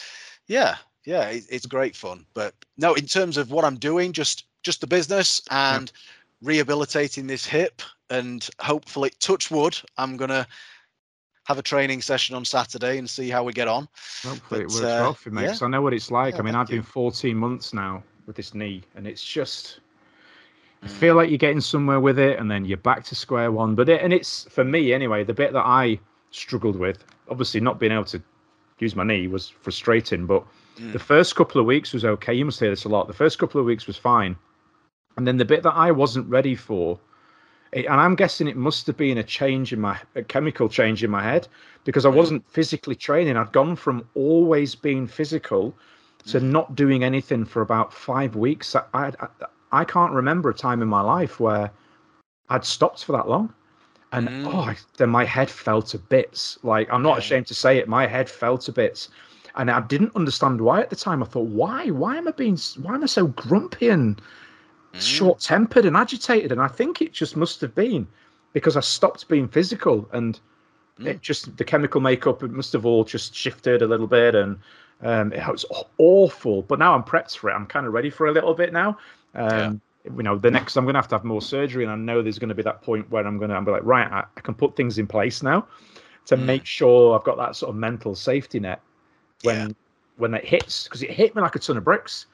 [0.47, 0.75] yeah,
[1.05, 2.25] yeah, it, it's great fun.
[2.33, 5.91] But no, in terms of what I'm doing, just just the business and
[6.41, 10.47] rehabilitating this hip, and hopefully, touch wood, I'm gonna
[11.45, 13.87] have a training session on Saturday and see how we get on.
[14.23, 15.47] Hopefully it works uh, well for me yeah.
[15.47, 16.35] because I know what it's like.
[16.35, 19.79] Yeah, I mean, I've been 14 months now with this knee, and it's just
[20.83, 20.91] I Mm.
[20.91, 23.75] feel like you're getting somewhere with it, and then you're back to square one.
[23.75, 25.23] But it, and it's for me anyway.
[25.23, 25.99] The bit that I
[26.31, 28.21] struggled with, obviously not being able to
[28.79, 30.25] use my knee, was frustrating.
[30.25, 30.43] But
[30.77, 30.93] Mm.
[30.93, 32.33] the first couple of weeks was okay.
[32.33, 33.07] You must hear this a lot.
[33.07, 34.37] The first couple of weeks was fine,
[35.17, 36.99] and then the bit that I wasn't ready for.
[37.71, 41.03] It, and I'm guessing it must have been a change in my a chemical change
[41.03, 41.47] in my head
[41.83, 43.37] because I wasn't physically training.
[43.37, 45.75] I'd gone from always being physical
[46.25, 48.75] to not doing anything for about five weeks.
[48.75, 49.27] I I-
[49.71, 51.69] I can't remember a time in my life where
[52.49, 53.53] I'd stopped for that long.
[54.11, 54.47] And Mm.
[54.53, 56.57] oh, I- then my head fell to bits.
[56.63, 57.19] Like I'm not Yeah.
[57.19, 57.87] ashamed to say it.
[57.87, 59.09] My head fell to bits,
[59.55, 61.21] and I didn't understand why at the time.
[61.21, 61.89] I thought, why?
[61.91, 62.57] Why am I being?
[62.81, 64.19] Why am I so grumpy and
[64.95, 64.99] Mm.
[64.99, 66.51] short tempered and agitated.
[66.51, 68.07] And I think it just must have been
[68.53, 70.39] because I stopped being physical and
[70.99, 74.57] it just the chemical makeup it must have all just shifted a little bit and
[75.01, 75.63] um, it was
[75.97, 76.63] awful.
[76.63, 77.53] But now I'm prepped for it.
[77.53, 78.97] I'm kind of ready for a little bit now.
[79.35, 81.95] Um, You know, the next I'm going to have to have more surgery, and I
[81.95, 84.23] know there's going to be that point where I'm going to I'm like, right, I,
[84.35, 85.67] I can put things in place now
[86.25, 86.45] to Mm.
[86.45, 88.81] make sure I've got that sort of mental safety net
[89.43, 89.73] when Yeah.
[90.17, 92.27] when it hits because it hit me like a ton of bricks.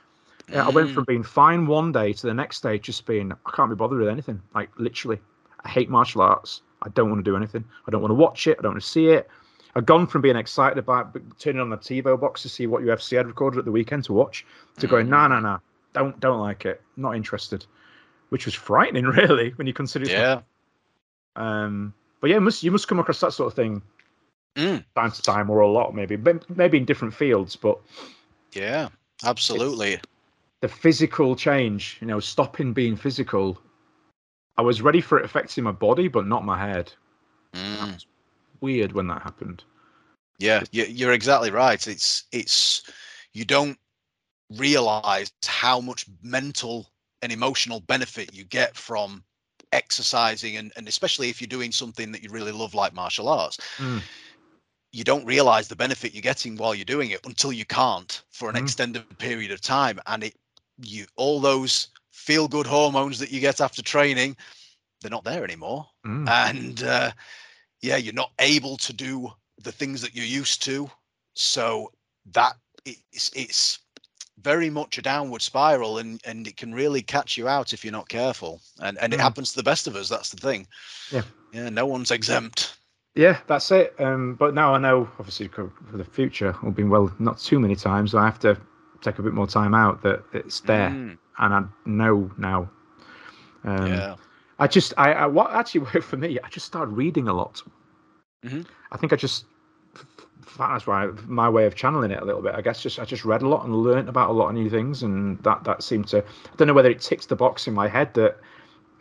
[0.51, 0.93] Yeah, I went Mm.
[0.93, 3.99] from being fine one day to the next day just being I can't be bothered
[3.99, 4.41] with anything.
[4.53, 5.19] Like literally,
[5.63, 6.61] I hate martial arts.
[6.83, 7.63] I don't want to do anything.
[7.87, 8.57] I don't want to watch it.
[8.59, 9.27] I don't want to see it.
[9.75, 13.17] I've gone from being excited about turning on the TiVo box to see what UFC
[13.17, 14.45] had recorded at the weekend to watch
[14.79, 15.09] to going, Mm.
[15.09, 15.59] no, no, no.
[15.95, 16.81] Don't don't like it.
[16.95, 17.65] Not interested.
[18.29, 20.05] Which was frightening, really, when you consider.
[20.05, 20.41] Yeah.
[21.35, 23.81] Um, but yeah, you must you must come across that sort of thing
[24.55, 24.85] Mm.
[24.95, 27.57] time to time, or a lot, maybe, But maybe in different fields.
[27.57, 27.77] But
[28.53, 28.87] Yeah.
[29.25, 29.99] Absolutely.
[30.61, 33.61] the physical change, you know, stopping being physical,
[34.57, 36.93] I was ready for it affecting my body, but not my head.
[37.53, 38.05] Mm.
[38.61, 39.63] Weird when that happened.
[40.39, 41.85] Yeah, you- you're exactly right.
[41.85, 42.83] It's it's
[43.33, 43.77] you don't
[44.51, 46.91] realize how much mental
[47.21, 49.23] and emotional benefit you get from
[49.71, 53.57] exercising and, and especially if you're doing something that you really love like martial arts
[53.77, 54.01] Mm.
[54.91, 58.49] you don't realize the benefit you're getting while you're doing it until you can't for
[58.49, 58.59] an Mhm.
[58.59, 60.35] extended period of time and it
[60.81, 64.35] you all those feel good hormones that you get after training
[65.01, 66.27] they're not there anymore Mm.
[66.27, 67.11] and uh,
[67.81, 69.31] yeah you're not able to do
[69.63, 70.89] the things that you're used to
[71.33, 71.91] so
[72.25, 72.53] that
[72.85, 73.79] it's it's
[74.41, 77.91] very much a downward spiral and and it can really catch you out if you're
[77.91, 79.23] not careful and and it Mm.
[79.23, 80.67] happens to the best of us that's the thing
[81.11, 81.23] Yeah.
[81.51, 82.77] yeah no one's exempt
[83.15, 83.95] Yeah, that's it.
[83.99, 87.75] Um, but now I know, obviously, for the future, I've been well, not too many
[87.75, 88.13] times.
[88.13, 88.57] I have to
[89.01, 92.69] take a bit more time out that it's there, Mm, and I know now.
[93.63, 94.15] Um, yeah
[94.59, 97.61] I just, I, I, what actually worked for me, I just started reading a lot.
[98.43, 98.65] Mhm.
[98.91, 99.45] I think I just,
[100.57, 102.55] that's why my way of channeling it a little bit.
[102.55, 104.69] I guess just I just read a lot and learnt about a lot of new
[104.69, 106.19] things, and that that seemed to.
[106.19, 108.37] I don't know whether it ticks the box in my head that,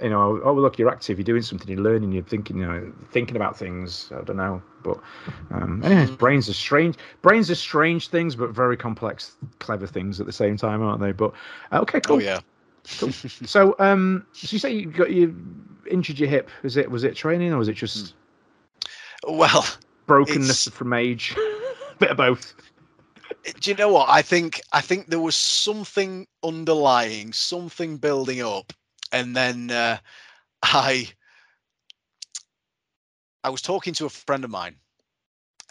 [0.00, 2.92] you know, oh look, you're active, you're doing something, you're learning, you're thinking, you know,
[3.10, 4.10] thinking about things.
[4.12, 4.98] I don't know, but
[5.50, 6.96] um, anyways, brains are strange.
[7.22, 11.12] Brains are strange things, but very complex, clever things at the same time, aren't they?
[11.12, 11.32] But
[11.72, 12.16] uh, okay, cool.
[12.16, 12.40] oh yeah
[13.46, 15.34] So, um, so you say you got you
[15.90, 16.50] injured your hip?
[16.62, 18.14] Was it was it training or was it just
[19.26, 19.66] well
[20.06, 21.34] brokenness It's- from age?
[21.98, 22.54] Bit of both.
[23.60, 28.72] do you know what i think i think there was something underlying something building up
[29.12, 29.96] and then uh,
[30.62, 31.08] i
[33.44, 34.76] i was talking to a friend of mine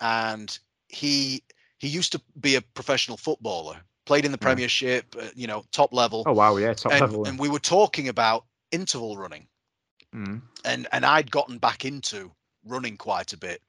[0.01, 0.59] and
[0.89, 1.43] he
[1.79, 4.47] he used to be a professional footballer played in the Yeah.
[4.47, 7.25] premiership uh, you know top level Oh wow, yeah, top and, level.
[7.27, 9.47] and we were talking about interval running
[10.15, 10.41] Mm.
[10.63, 12.31] and and I'd gotten back into
[12.65, 13.61] running quite a bit.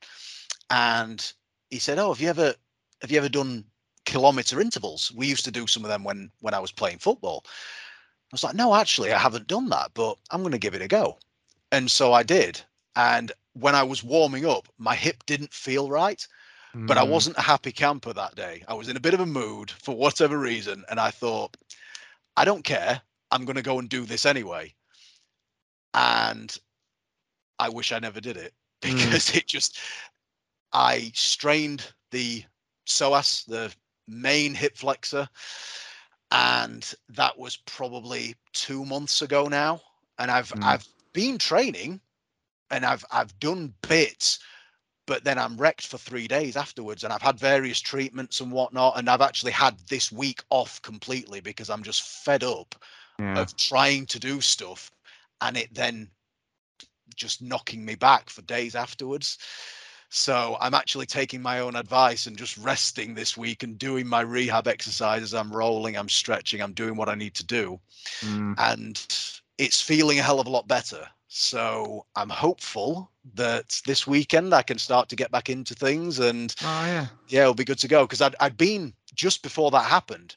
[0.70, 1.32] And
[1.70, 2.54] he said, "Oh, have you ever
[3.02, 3.64] have you ever done
[4.04, 5.12] kilometer intervals?
[5.12, 7.50] We used to do some of them when when I was playing football." I
[8.32, 10.88] was like, "No, actually, I haven't done that, but I'm going to give it a
[10.88, 11.18] go."
[11.72, 12.62] And so I did.
[12.96, 16.26] And when I was warming up, my hip didn't feel right,
[16.86, 17.08] but I Mm.
[17.08, 18.64] wasn't a happy camper that day.
[18.68, 21.56] I was in a bit of a mood for whatever reason, and I thought,
[22.36, 23.02] I don't care.
[23.30, 24.74] I'm going to go and do this anyway.
[25.94, 26.56] And
[27.58, 28.54] I wish I never did it
[28.84, 29.22] Mm.
[29.22, 29.78] because it just,
[30.74, 32.44] I strained the
[32.86, 33.74] psoas, the
[34.08, 35.28] main hip flexor,
[36.32, 39.80] and that was probably two months ago now.
[40.18, 40.62] And I've Mm.
[40.64, 42.00] I've been training,
[42.70, 44.38] and I've I've done bits,
[45.06, 48.98] but then I'm wrecked for three days afterwards, and I've had various treatments and whatnot,
[48.98, 52.74] and I've actually had this week off completely because I'm just fed up
[53.18, 53.42] Yeah.
[53.42, 54.90] of trying to do stuff
[55.40, 56.10] and it then
[57.14, 59.38] just knocking me back for days afterwards.
[60.14, 64.20] So I'm actually taking my own advice and just resting this week and doing my
[64.20, 65.34] rehab exercises.
[65.34, 67.80] I'm rolling, I'm stretching, I'm doing what I need to do.
[68.20, 68.54] Mm.
[68.56, 71.04] And it's feeling a hell of a lot better.
[71.26, 76.54] So I'm hopeful that this weekend I can start to get back into things and
[76.62, 77.06] Oh yeah.
[77.26, 80.36] yeah, it'll be good to go because I'd, I'd been just before that happened.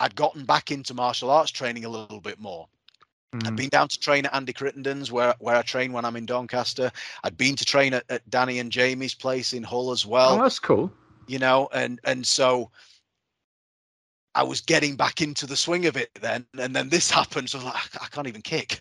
[0.00, 2.68] I'd gotten back into martial arts training a little bit more.
[3.44, 3.56] I'd Mm.
[3.56, 6.90] been down to train at Andy Crittenden's where where I train when I'm in Doncaster.
[7.24, 10.38] I'd been to train at, at Danny and Jamie's place in Hull as well.
[10.38, 10.90] oh, that's cool.
[11.26, 12.70] you know, and and so
[14.34, 17.50] I was getting back into the swing of it then, and then this happened.
[17.50, 18.80] So I was like, I can't even kick,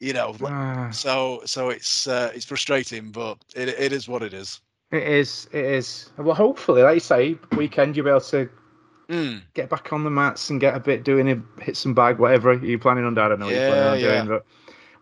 [0.00, 0.36] you know.
[0.44, 4.60] Ah, So so it's uh, it's frustrating, but it it is what it is.
[4.90, 5.48] it is.
[5.52, 6.10] It is.
[6.16, 8.48] Well, hopefully, like you say, weekend you'll be able to
[9.08, 12.18] Mm, get back on the mats and get a bit doing it, hit some bag,
[12.18, 13.18] whatever you're planning on.
[13.18, 14.24] I don't know what you're planning Yeah, on yeah.
[14.24, 14.46] doing, but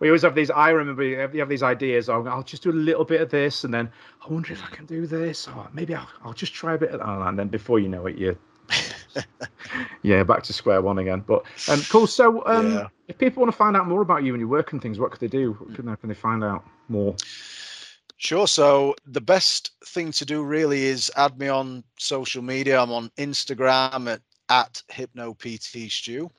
[0.01, 0.51] we always have these.
[0.51, 2.09] I remember you have, you have these ideas.
[2.09, 3.91] Of, I'll just do a little bit of this, and then
[4.25, 6.91] I wonder if I can do this, or maybe I'll, I'll just try a bit
[6.91, 8.37] of that, and then before you know it, you.
[10.03, 11.23] yeah, back to square one again.
[11.27, 12.07] But um, cool.
[12.09, 12.89] So, um, Yeah.
[13.07, 15.13] if people want to find out more about you and your work and things, what
[15.13, 15.53] could they do?
[15.53, 17.15] What can they, can they find out more?
[18.23, 18.47] Sure.
[18.47, 22.81] So the best thing to do really is add me on social media.
[22.81, 26.31] I'm on Instagram at, at HypnoPTStu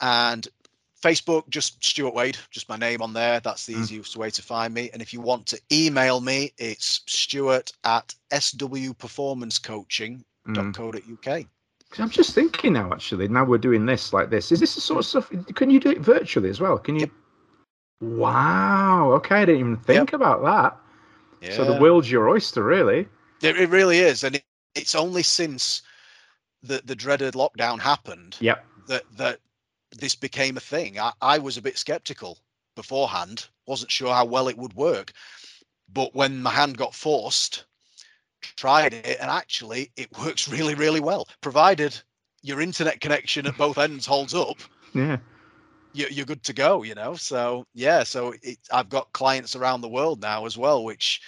[0.00, 0.48] and
[1.04, 3.38] Facebook, just Stuart Wade, just my name on there.
[3.40, 3.80] That's the Mm.
[3.82, 4.88] easiest way to find me.
[4.94, 10.22] And if you want to email me, it's stuart at swperformancecoaching.co.uk.
[11.26, 11.48] Mm.
[11.90, 12.90] 'Cause I'm just thinking now.
[12.90, 14.50] Actually, now we're doing this like this.
[14.50, 15.30] Is this the sort of stuff?
[15.54, 16.78] Can you do it virtually as well?
[16.78, 17.00] Can you?
[17.02, 17.10] Yep.
[18.02, 19.12] Wow.
[19.12, 20.76] Okay, I didn't even think about that.
[21.40, 21.56] Yeah.
[21.56, 23.06] So the world's your oyster, really.
[23.42, 24.44] It, it really is, and it,
[24.74, 25.82] it's only since
[26.62, 28.64] the the dreaded lockdown happened Yep.
[28.88, 29.38] that that
[29.96, 30.98] this became a thing.
[30.98, 32.38] I, I was a bit skeptical
[32.74, 35.12] beforehand, wasn't sure how well it would work,
[35.92, 37.66] but when my hand got forced,
[38.40, 41.96] tried it, and actually it works really, really well, provided
[42.42, 44.56] your internet connection at both ends holds up.
[44.92, 45.18] Yeah.
[45.94, 47.14] You're, you're good to go, you know.
[47.14, 51.20] So yeah, so it, I've got clients around the world now as well, which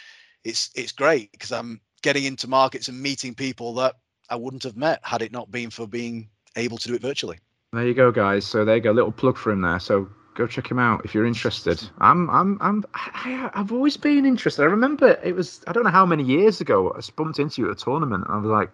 [0.44, 3.96] it's it's great because I'm getting into markets and meeting people that
[4.30, 7.38] I wouldn't have met had it not been for being able to do it virtually.
[7.72, 8.44] There you go, guys.
[8.46, 9.80] So there you go, little plug for him there.
[9.80, 11.82] So go check him out if you're interested.
[11.98, 14.62] I'm, I'm, I'm, I, I've always been interested.
[14.62, 17.70] I remember it was, I don't know how many years ago, I bumped into you
[17.70, 18.72] at a tournament, and I was like,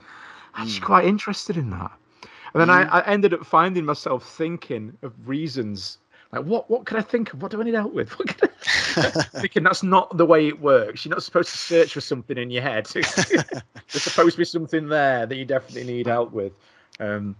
[0.55, 0.86] I'm just Mm.
[0.86, 1.93] quite interested in that.
[2.53, 5.98] And then I, I ended up finding myself thinking of reasons.
[6.32, 6.70] Like what?
[6.70, 7.42] What can I think of?
[7.42, 8.11] What do I need help with?
[9.34, 11.05] Thinking that's not the way it works.
[11.05, 12.86] You're not supposed to search for something in your head.
[12.94, 16.53] There's supposed to be something there that you definitely need help with.
[16.98, 17.36] Um,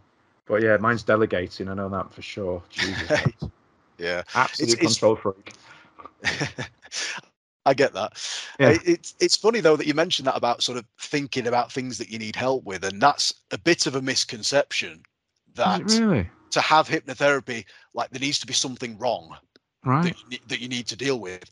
[0.47, 1.69] but yeah, mine's delegating.
[1.69, 2.63] I know that for sure.
[2.69, 3.11] Jesus,
[3.99, 4.23] yeah.
[4.35, 5.53] absolute it's- control freak.
[7.67, 8.13] I get that.
[8.59, 8.79] Yeah.
[8.85, 12.11] It's it's funny though that you mentioned that about sort of thinking about things that
[12.11, 15.03] you need help with, and that's a bit of a misconception.
[15.55, 16.31] That really?
[16.51, 19.37] to have hypnotherapy, like there needs to be something wrong
[19.85, 20.05] Right.
[20.05, 21.49] that, you that you need to deal with.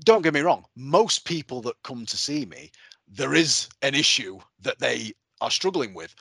[0.00, 0.64] Don't get me wrong.
[0.76, 2.70] Most people that come to see me,
[3.06, 6.14] there is an issue that they are struggling with,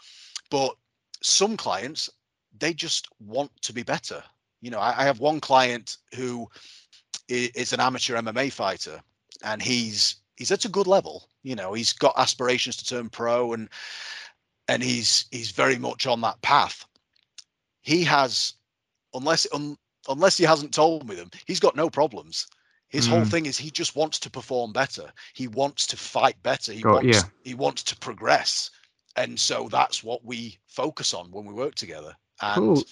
[0.49, 0.75] but
[1.21, 2.09] some clients
[2.59, 4.23] they just want to be better.
[4.61, 6.47] You know, I, I have one client who
[7.29, 9.01] is an amateur MMA fighter,
[9.43, 11.27] and he's he's at a good level.
[11.43, 13.69] You know, he's got aspirations to turn pro, and
[14.67, 16.85] and he's he's very much on that path.
[17.81, 18.53] He has,
[19.13, 19.77] unless un,
[20.09, 22.47] unless he hasn't told me them, he's got no problems.
[22.89, 23.31] His whole Mm.
[23.31, 25.11] thing is he just wants to perform better.
[25.33, 26.71] He wants to fight better.
[26.71, 27.23] He Got- wants yeah.
[27.43, 28.69] he wants to progress,
[29.17, 32.15] and so that's what we focus on when we work together.
[32.41, 32.83] And Cool.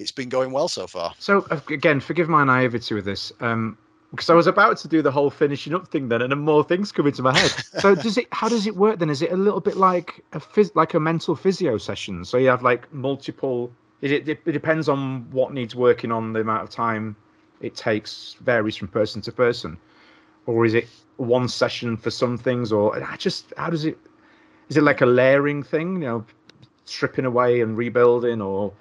[0.00, 1.14] It's been going well so far.
[1.18, 3.76] So uh, again, forgive my naivety with this, um,
[4.10, 6.64] because I was about to do the whole finishing up thing then, and then more
[6.64, 7.50] things come into my head.
[7.78, 8.26] so does it?
[8.32, 9.10] How does it work then?
[9.10, 12.24] Is it a little bit like a phys- like a mental physio session?
[12.24, 13.70] So you have like multiple.
[14.00, 14.28] Is it?
[14.28, 16.32] It depends on what needs working on.
[16.32, 17.14] The amount of time
[17.60, 19.76] it takes varies from person to person,
[20.46, 20.88] or is it
[21.18, 22.72] one session for some things?
[22.72, 23.98] Or I just how does it?
[24.70, 25.94] Is it like a layering thing?
[26.02, 26.24] You know,
[26.84, 28.72] stripping away and rebuilding, or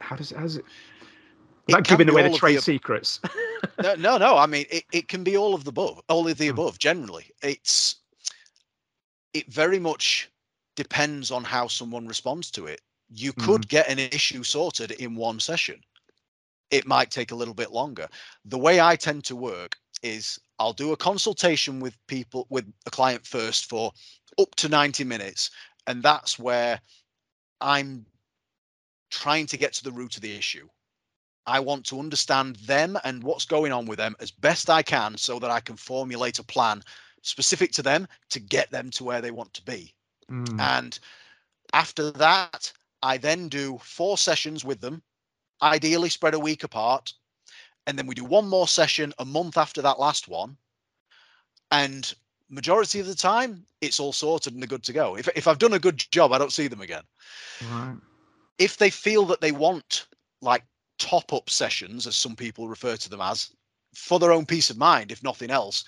[0.00, 0.64] how does how does it?
[1.68, 3.20] Like giving away the trade ab- secrets.
[3.82, 4.36] no, no, no.
[4.36, 6.50] I mean, it, it can be all of the above, all of the Hmm.
[6.50, 6.78] above.
[6.78, 7.96] Generally, it's
[9.34, 10.30] it very much
[10.76, 12.80] depends on how someone responds to it.
[13.12, 15.80] You could get an issue sorted in one session.
[16.70, 18.08] It might take a little bit longer.
[18.44, 22.90] The way I tend to work is I'll do a consultation with people with a
[22.90, 23.92] client first for
[24.38, 25.50] up to 90 minutes
[25.86, 26.80] and that's where
[27.60, 28.06] I'm
[29.10, 30.68] trying to get to the root of the issue.
[31.46, 35.16] I want to understand them and what's going on with them as best I can
[35.16, 36.82] so that I can formulate a plan
[37.22, 39.94] specific to them to get them to where they want to be.
[40.30, 40.98] Mm, And
[41.72, 45.02] after that, I then do four sessions with them,
[45.62, 47.12] ideally spread a week apart.
[47.86, 50.56] And then we do one more session a month after that last one.
[51.70, 52.12] And
[52.48, 55.16] majority of the time, it's all sorted and they're good to go.
[55.16, 57.04] If, if I've done a good job, I don't see them again.
[57.60, 57.96] right.
[58.60, 60.06] If they feel that they want
[60.42, 60.64] like
[60.98, 63.50] top up sessions, as some people refer to them as,
[63.94, 65.84] for their own peace of mind, if nothing else,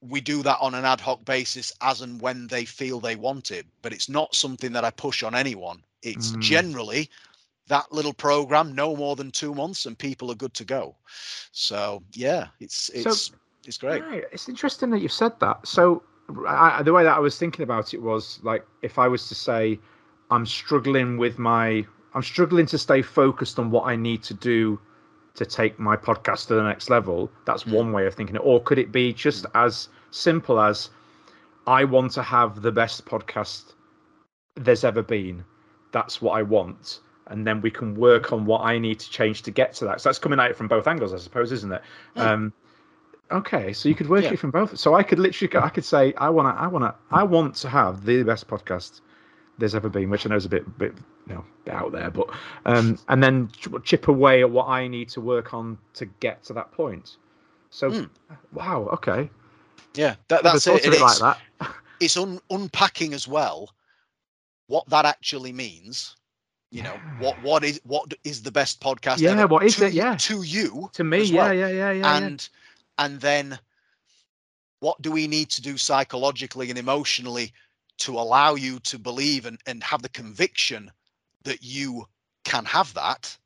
[0.00, 3.50] we do that on an ad hoc basis as and when they feel they want
[3.50, 3.66] it.
[3.82, 5.82] But it's not something that I push on anyone.
[6.02, 6.40] It's Mm.
[6.40, 7.10] generally
[7.68, 10.96] that little program, no more than two months, and people are good to go.
[11.52, 13.32] So yeah, it's it's
[13.66, 14.02] it's great.
[14.02, 14.24] Right.
[14.32, 15.66] It's interesting that you've said that.
[15.66, 16.02] So
[16.46, 19.34] I- the way that I was thinking about it was like if I was to
[19.34, 19.78] say
[20.30, 24.80] I'm struggling with my I'm struggling to stay focused on what I need to do
[25.34, 27.30] to take my podcast to the next level.
[27.44, 27.72] That's hmm.
[27.72, 28.42] one way of thinking it.
[28.44, 29.56] Or could it be just hmm.
[29.56, 30.90] as simple as
[31.66, 33.72] I want to have the best podcast
[34.56, 35.44] there's ever been.
[35.92, 37.00] That's what I want.
[37.28, 40.00] And then we can work on what I need to change to get to that.
[40.00, 41.82] So that's coming at it from both angles, I suppose, isn't it?
[42.14, 42.20] Hmm.
[42.20, 42.52] Um,
[43.30, 44.32] okay, so you could work Yeah.
[44.32, 44.78] it from both.
[44.78, 47.22] So I could literally, go, I could say, I want to, I want to, I
[47.22, 49.00] want to have the best podcast
[49.58, 50.94] there's ever been, which I know is a bit, bit,
[51.28, 52.28] you know, bit out there, but,
[52.66, 53.50] um, and then
[53.84, 57.16] chip away at what I need to work on to get to that point.
[57.70, 58.10] So, Mm.
[58.52, 59.30] wow, okay,
[59.94, 60.84] Yeah, that, that's it.
[60.86, 61.38] of it like it's, that.
[62.00, 63.70] it's un, unpacking as well
[64.66, 66.16] what that actually means
[66.70, 69.20] You know what what is what is the best podcast?
[69.20, 69.92] Yeah, ever what is to, it?
[69.92, 70.16] Yeah.
[70.16, 71.52] to you To me, yeah, well.
[71.52, 72.16] yeah, yeah, yeah.
[72.16, 72.48] and
[72.98, 73.58] and then
[74.80, 77.52] what do we need to do psychologically and emotionally
[77.98, 80.90] to allow you to believe and, and have the conviction
[81.44, 82.04] that you
[82.44, 83.36] can have that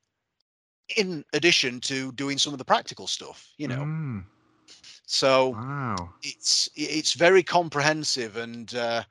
[0.96, 4.24] in addition to doing some of the practical stuff you know Mm,
[5.06, 6.08] so wow.
[6.22, 9.02] it's it's very comprehensive and uh,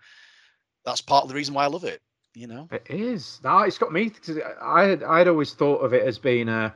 [0.85, 2.01] that's part of the reason why i love it
[2.35, 3.39] you know It is.
[3.43, 4.09] now it's got me.
[4.09, 6.73] Cause I had, I'd always thought of it as being a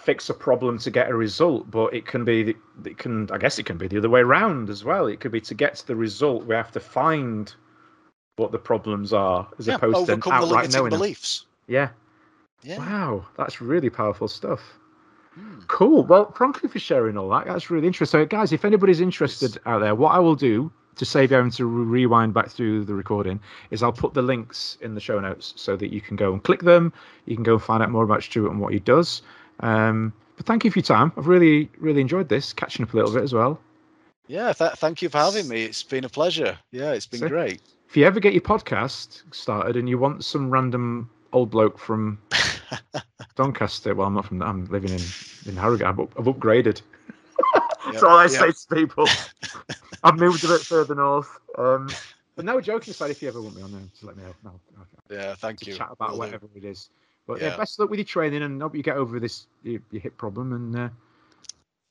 [0.00, 2.42] fix a problem to get a result, but it can be.
[2.42, 3.30] the- It can.
[3.30, 5.06] I guess it can be the other way around as well.
[5.06, 7.54] It could be to get to the result, we have to find
[8.36, 10.98] what the problems are, as yeah, opposed to outright knowing them.
[10.98, 11.90] beliefs Yeah.
[12.62, 14.60] yeah Wow, that's really powerful stuff.
[15.34, 15.60] Hmm.
[15.68, 16.04] Cool.
[16.04, 17.44] Well, thank you for sharing all that.
[17.46, 18.20] That's really interesting.
[18.20, 21.52] So, guys, if anybody's interested out there, what I will do to save you having
[21.52, 23.40] to rewind back through the recording
[23.70, 26.42] is I'll put the links in the show notes so that you can go and
[26.42, 26.92] click them.
[27.26, 29.22] You can go and find out more about Stuart and what he does.
[29.60, 31.12] Um, but thank you for your time.
[31.16, 33.60] I've really, really enjoyed this, catching up a little bit as well.
[34.26, 37.28] yeah th- thank you for having me it's been a pleasure yeah it's been So-
[37.28, 41.78] great If you ever get your podcast started and you want some random old bloke
[41.78, 42.18] from
[43.36, 44.42] Doncaster, well, I'm not from.
[44.42, 45.00] I'm living in
[45.46, 45.86] in Harrogate.
[45.86, 46.82] I've, up, I've upgraded.
[47.86, 48.30] That's all I Yep.
[48.30, 49.08] say to people.
[50.04, 51.38] I've moved a bit further north.
[51.58, 51.88] Um,
[52.36, 54.34] but no, joking aside, if you ever want me on there, just let me know.
[54.44, 56.18] No, no, yeah thank to you chat about Will do.
[56.20, 56.90] whatever it is.
[57.26, 57.48] But yeah.
[57.48, 57.56] Yeah.
[57.56, 60.16] best of luck with your training, and hope you get over this your, your hip
[60.16, 60.52] problem.
[60.52, 60.88] And uh,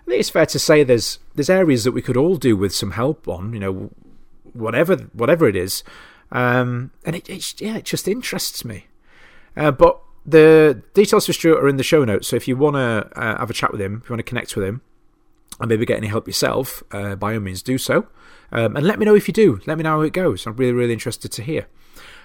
[0.00, 2.74] I think it's fair to say there's there's areas that we could all do with
[2.74, 3.90] some help on, you know,
[4.54, 5.84] whatever whatever it is,
[6.32, 8.86] um, and it, it's yeah, it just interests me.
[9.56, 12.76] Uh, but the details for Stuart are in the show notes, so if you want
[12.76, 14.82] to uh, have a chat with him, if you want to connect with him,
[15.58, 18.06] and maybe get any help yourself, uh, by all means do so,
[18.52, 19.60] um, and let me know if you do.
[19.66, 20.46] Let me know how it goes.
[20.46, 21.66] I'm really really interested to hear.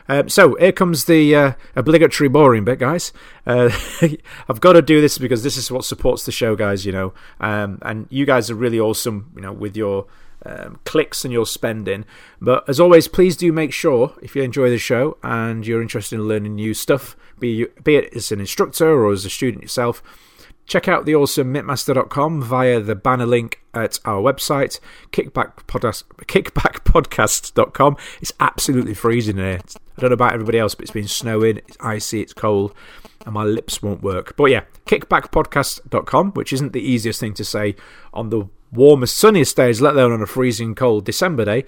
[0.08, 3.12] Um, so here comes the uh, obligatory boring bit, guys.
[3.46, 3.72] Uh,
[4.50, 6.86] I've got to do this because this is what supports the show, guys.
[6.86, 9.32] You know, um, and you guys are really awesome.
[9.36, 10.06] You know, with your
[10.46, 12.06] um, clicks and your spending.
[12.40, 16.16] But as always, please do make sure if you enjoy the show and you're interested
[16.16, 20.02] in learning new stuff, be be it as an instructor or as a student yourself.
[20.68, 24.80] Check out the awesome mittmaster.com via the banner link at our website,
[25.12, 27.98] kickback podcast, kickbackpodcast.com.
[28.20, 29.60] It's absolutely freezing here.
[29.98, 32.74] I don't know about everybody else, but it's been snowing, it's icy, it's cold,
[33.26, 34.36] and my lips won't work.
[34.36, 37.76] But yeah, kickbackpodcast.com, which isn't the easiest thing to say
[38.12, 41.66] on the warmest, sunniest days, let alone on a freezing cold December day.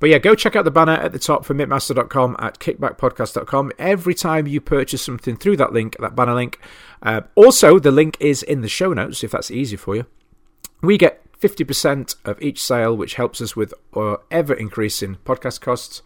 [0.00, 3.72] But yeah, go check out the banner at the top for mittmaster.com at kickbackpodcast.com.
[3.78, 6.60] Every time you purchase something through that link, that banner link,
[7.02, 10.06] uh, also the link is in the show notes if that's easier for you.
[10.82, 16.02] We get 50% of each sale, which helps us with our ever increasing podcast costs.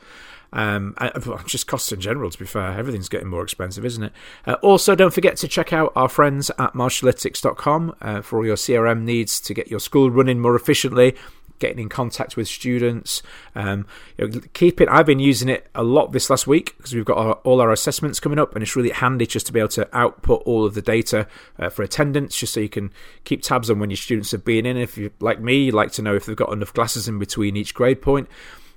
[0.52, 0.94] Um,
[1.46, 2.72] just costs in general, to be fair.
[2.78, 4.12] Everything's getting more expensive, isn't it?
[4.46, 8.56] Uh, also, don't forget to check out our friends at martialytics.com uh, for all your
[8.56, 11.14] CRM needs to get your school running more efficiently.
[11.58, 13.22] getting in contact with students.
[13.54, 13.86] Um,
[14.18, 14.88] you know, keep it.
[14.88, 17.70] I've been using it a lot this last week because we've got our, all our
[17.70, 20.74] assessments coming up, and it's really handy just to be able to output all of
[20.74, 21.28] the data
[21.60, 22.90] uh, for attendance, just so you can
[23.24, 24.76] keep tabs on when your students have been in.
[24.76, 27.56] If you like me, you like to know if they've got enough classes in between
[27.56, 28.28] each grade point.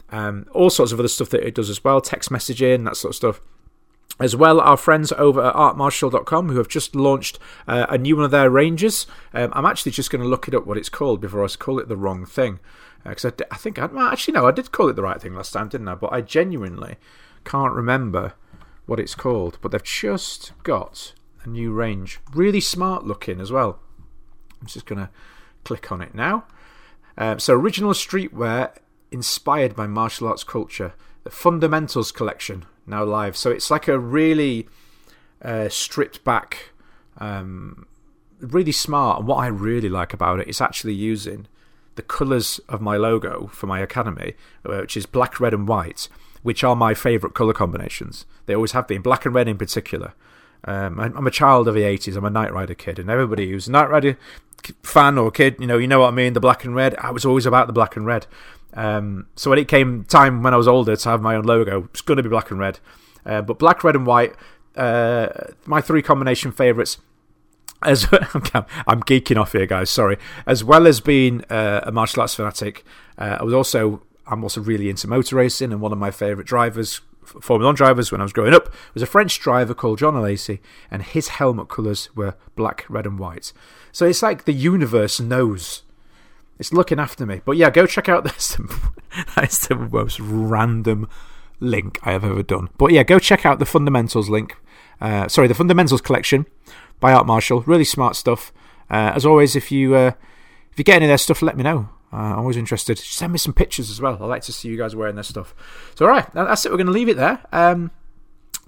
[0.09, 3.11] Um, all sorts of other stuff that it does as well, text messaging, that sort
[3.11, 3.41] of stuff.
[4.17, 7.37] As well our friends over at artmartial.com who have just launched
[7.67, 9.07] uh, a new one of their ranges.
[9.33, 11.79] Um, i'm actually just going to look it up what it's called before i call
[11.79, 12.61] it the wrong thing.
[13.03, 15.21] Because uh, I, I, think I, well, actually no i did call it the right
[15.21, 15.95] thing last time didn't i?
[15.95, 16.95] But i genuinely
[17.43, 18.35] can't remember
[18.85, 19.57] what it's called.
[19.61, 22.19] But they've just got a new range.
[22.33, 23.79] Really smart looking as well.
[24.61, 25.09] I'm just going to
[25.63, 26.45] click on it now.
[27.17, 28.75] Um, so original streetwear
[29.11, 30.93] inspired by martial arts culture
[31.25, 33.35] the fundamentals collection now live.
[33.35, 34.69] So it's like a really
[35.41, 36.69] uh, stripped back,
[37.17, 37.87] um,
[38.39, 39.19] really smart.
[39.19, 41.47] And what I really like about it is actually using
[41.95, 44.35] the colours of my logo for my academy,
[44.65, 46.07] uh, which is black, red, and white,
[46.43, 48.25] which are my favourite colour combinations.
[48.45, 50.13] They always have been, black and red in particular.
[50.65, 52.15] Um, I'm a child of the 80s.
[52.15, 54.17] I'm a Knight Rider kid, and everybody who's a Knight Rider
[54.83, 56.33] fan or kid, you know, you know what I mean.
[56.33, 56.95] The black and red.
[56.97, 58.27] I was always about the black and red.
[58.73, 61.89] Um, so when it came time when I was older to have my own logo,
[61.91, 62.79] it's going to be black and red.
[63.25, 64.35] Uh, but black, red, and white,
[64.75, 65.29] uh,
[65.65, 66.97] my three combination favourites.
[67.81, 69.89] As I'm geeking off here, guys.
[69.89, 70.17] Sorry.
[70.45, 72.85] As well as being uh, a martial arts fanatic,
[73.17, 76.47] uh, I was also I'm also really into motor racing, and one of my favourite
[76.47, 80.13] drivers, Formula One drivers, when I was growing up, was a French driver called Jean
[80.13, 80.59] Alesi,
[80.89, 83.53] and his helmet colours were black, red, and white.
[83.91, 85.83] So it's like the universe knows
[86.59, 87.41] it's looking after me.
[87.43, 88.57] But yeah, go check out this.
[89.35, 91.09] That's the most random
[91.59, 92.69] link I have ever done.
[92.77, 94.55] But yeah, go check out the Fundamentals link.
[95.01, 96.45] Uh, sorry, the Fundamentals collection
[96.99, 97.61] by Art Martial.
[97.61, 98.53] Really smart stuff.
[98.89, 100.11] Uh, as always, if you uh,
[100.71, 101.89] if you get any of their stuff, let me know.
[102.13, 102.97] Uh, I'm always interested.
[102.97, 104.17] Send me some pictures as well.
[104.21, 105.53] I like to see you guys wearing their stuff.
[105.95, 106.71] So, all right, that's it.
[106.71, 107.41] We're going to leave it there.
[107.51, 107.91] Um,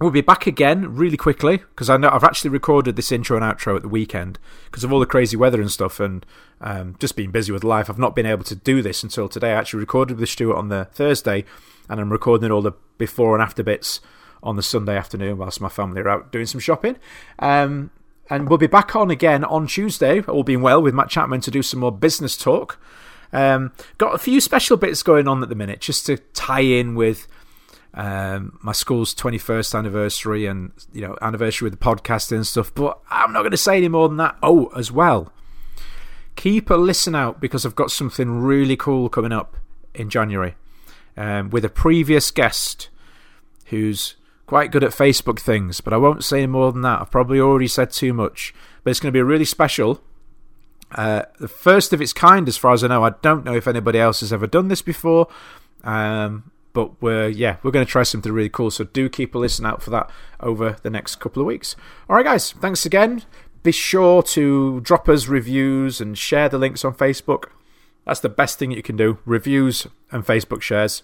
[0.00, 3.44] We'll be back again really quickly because I know I've actually recorded this intro and
[3.44, 6.24] outro at the weekend because of all the crazy weather and stuff, and
[6.60, 7.90] um, just being busy with life.
[7.90, 9.50] I've not been able to do this until today.
[9.50, 11.44] I actually recorded with Stuart on the Thursday,
[11.88, 14.00] and I'm recording all the before and after bits
[14.40, 16.96] on the Sunday afternoon whilst my family are out doing some shopping.
[17.40, 17.90] Um,
[18.30, 21.50] and we'll be back on again on Tuesday, all being well, with Matt Chapman to
[21.50, 22.78] do some more business talk.
[23.32, 26.94] Um, got a few special bits going on at the minute just to tie in
[26.94, 27.26] with
[27.94, 32.72] um, my school's 21st anniversary and you know anniversary with the podcasting and stuff.
[32.74, 34.36] But I'm not going to say any more than that.
[34.42, 35.32] Oh, as well,
[36.36, 39.56] keep a listen out because I've got something really cool coming up
[39.94, 40.54] in January
[41.16, 42.88] um, with a previous guest
[43.66, 44.16] who's
[44.46, 45.80] quite good at Facebook things.
[45.80, 47.00] But I won't say more than that.
[47.00, 48.54] I've probably already said too much.
[48.82, 50.00] But it's going to be really special.
[50.92, 53.04] Uh, the first of its kind, as far as I know.
[53.04, 55.28] I don't know if anybody else has ever done this before.
[55.84, 59.38] Um, but we're yeah we're going to try something really cool so do keep a
[59.38, 60.10] listen out for that
[60.40, 61.76] over the next couple of weeks.
[62.08, 63.22] All right guys thanks again.
[63.62, 67.46] Be sure to drop us reviews and share the links on facebook.
[68.04, 71.02] That's the best thing you can do reviews and facebook shares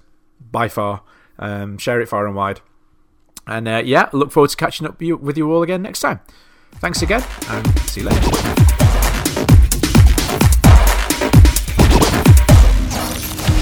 [0.51, 1.03] by far.
[1.39, 2.61] Um, share it far and wide.
[3.47, 6.21] And uh, yeah look forward to catching up with you all again next time.
[6.77, 8.84] Thanks again and see you later